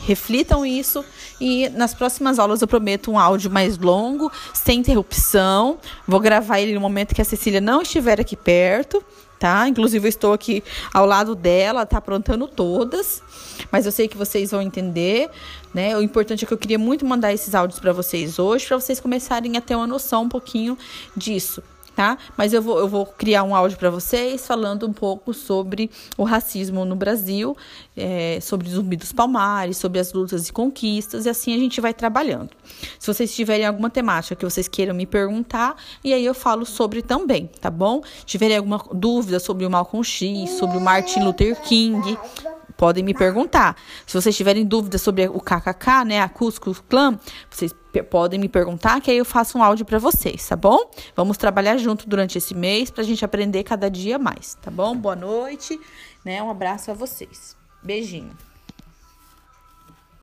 Reflitam 0.00 0.64
isso 0.64 1.04
e 1.40 1.68
nas 1.70 1.94
próximas 1.94 2.38
aulas 2.38 2.62
eu 2.62 2.68
prometo 2.68 3.10
um 3.10 3.18
áudio 3.18 3.50
mais 3.50 3.76
longo, 3.76 4.30
sem 4.54 4.80
interrupção. 4.80 5.78
Vou 6.06 6.20
gravar 6.20 6.60
ele 6.60 6.74
no 6.74 6.80
momento 6.80 7.14
que 7.14 7.22
a 7.22 7.24
Cecília 7.24 7.60
não 7.60 7.82
estiver 7.82 8.20
aqui 8.20 8.36
perto, 8.36 9.02
tá? 9.38 9.68
Inclusive 9.68 10.06
eu 10.06 10.08
estou 10.08 10.32
aqui 10.32 10.62
ao 10.92 11.06
lado 11.06 11.34
dela, 11.34 11.84
tá 11.86 11.98
aprontando 11.98 12.46
todas, 12.46 13.22
mas 13.70 13.86
eu 13.86 13.92
sei 13.92 14.08
que 14.08 14.16
vocês 14.16 14.50
vão 14.50 14.62
entender, 14.62 15.30
né? 15.74 15.96
O 15.96 16.02
importante 16.02 16.44
é 16.44 16.46
que 16.46 16.54
eu 16.54 16.58
queria 16.58 16.78
muito 16.78 17.04
mandar 17.04 17.32
esses 17.32 17.54
áudios 17.54 17.78
para 17.78 17.92
vocês 17.92 18.38
hoje, 18.38 18.66
para 18.66 18.78
vocês 18.78 19.00
começarem 19.00 19.56
a 19.56 19.60
ter 19.60 19.74
uma 19.74 19.86
noção 19.86 20.24
um 20.24 20.28
pouquinho 20.28 20.76
disso 21.16 21.62
tá? 21.98 22.16
Mas 22.36 22.52
eu 22.52 22.62
vou, 22.62 22.78
eu 22.78 22.86
vou 22.86 23.04
criar 23.04 23.42
um 23.42 23.56
áudio 23.56 23.76
para 23.76 23.90
vocês 23.90 24.46
falando 24.46 24.86
um 24.86 24.92
pouco 24.92 25.34
sobre 25.34 25.90
o 26.16 26.22
racismo 26.22 26.84
no 26.84 26.94
Brasil, 26.94 27.56
é, 27.96 28.38
sobre 28.40 28.70
Zumbi 28.70 28.94
dos 28.94 29.10
Palmares, 29.10 29.78
sobre 29.78 29.98
as 29.98 30.12
lutas 30.12 30.48
e 30.48 30.52
conquistas, 30.52 31.26
e 31.26 31.28
assim 31.28 31.52
a 31.52 31.58
gente 31.58 31.80
vai 31.80 31.92
trabalhando. 31.92 32.50
Se 33.00 33.12
vocês 33.12 33.34
tiverem 33.34 33.66
alguma 33.66 33.90
temática 33.90 34.36
que 34.36 34.44
vocês 34.44 34.68
queiram 34.68 34.94
me 34.94 35.06
perguntar, 35.06 35.74
e 36.04 36.14
aí 36.14 36.24
eu 36.24 36.34
falo 36.34 36.64
sobre 36.64 37.02
também, 37.02 37.50
tá 37.60 37.68
bom? 37.68 38.00
Tiverem 38.24 38.58
alguma 38.58 38.80
dúvida 38.92 39.40
sobre 39.40 39.66
o 39.66 39.70
Malcolm 39.70 40.04
X, 40.04 40.50
sobre 40.50 40.78
o 40.78 40.80
Martin 40.80 41.24
Luther 41.24 41.60
King, 41.62 42.16
podem 42.76 43.02
me 43.04 43.14
perguntar. 43.14 43.76
Se 44.06 44.14
vocês 44.14 44.36
tiverem 44.36 44.64
dúvidas 44.64 45.02
sobre 45.02 45.28
o 45.28 45.40
KKK, 45.40 46.04
né, 46.06 46.20
a 46.20 46.28
Cusco 46.28 46.74
Clan, 46.88 47.18
vocês 47.50 47.74
podem 48.10 48.38
me 48.38 48.48
perguntar 48.48 49.00
que 49.00 49.10
aí 49.10 49.18
eu 49.18 49.24
faço 49.24 49.58
um 49.58 49.62
áudio 49.62 49.84
para 49.84 49.98
vocês, 49.98 50.46
tá 50.46 50.56
bom? 50.56 50.90
Vamos 51.16 51.36
trabalhar 51.36 51.76
junto 51.78 52.08
durante 52.08 52.38
esse 52.38 52.54
mês 52.54 52.90
pra 52.90 53.02
gente 53.02 53.24
aprender 53.24 53.64
cada 53.64 53.90
dia 53.90 54.18
mais, 54.18 54.54
tá 54.54 54.70
bom? 54.70 54.96
Boa 54.96 55.16
noite, 55.16 55.78
né? 56.24 56.42
Um 56.42 56.50
abraço 56.50 56.90
a 56.90 56.94
vocês. 56.94 57.56
Beijinho. 57.82 58.47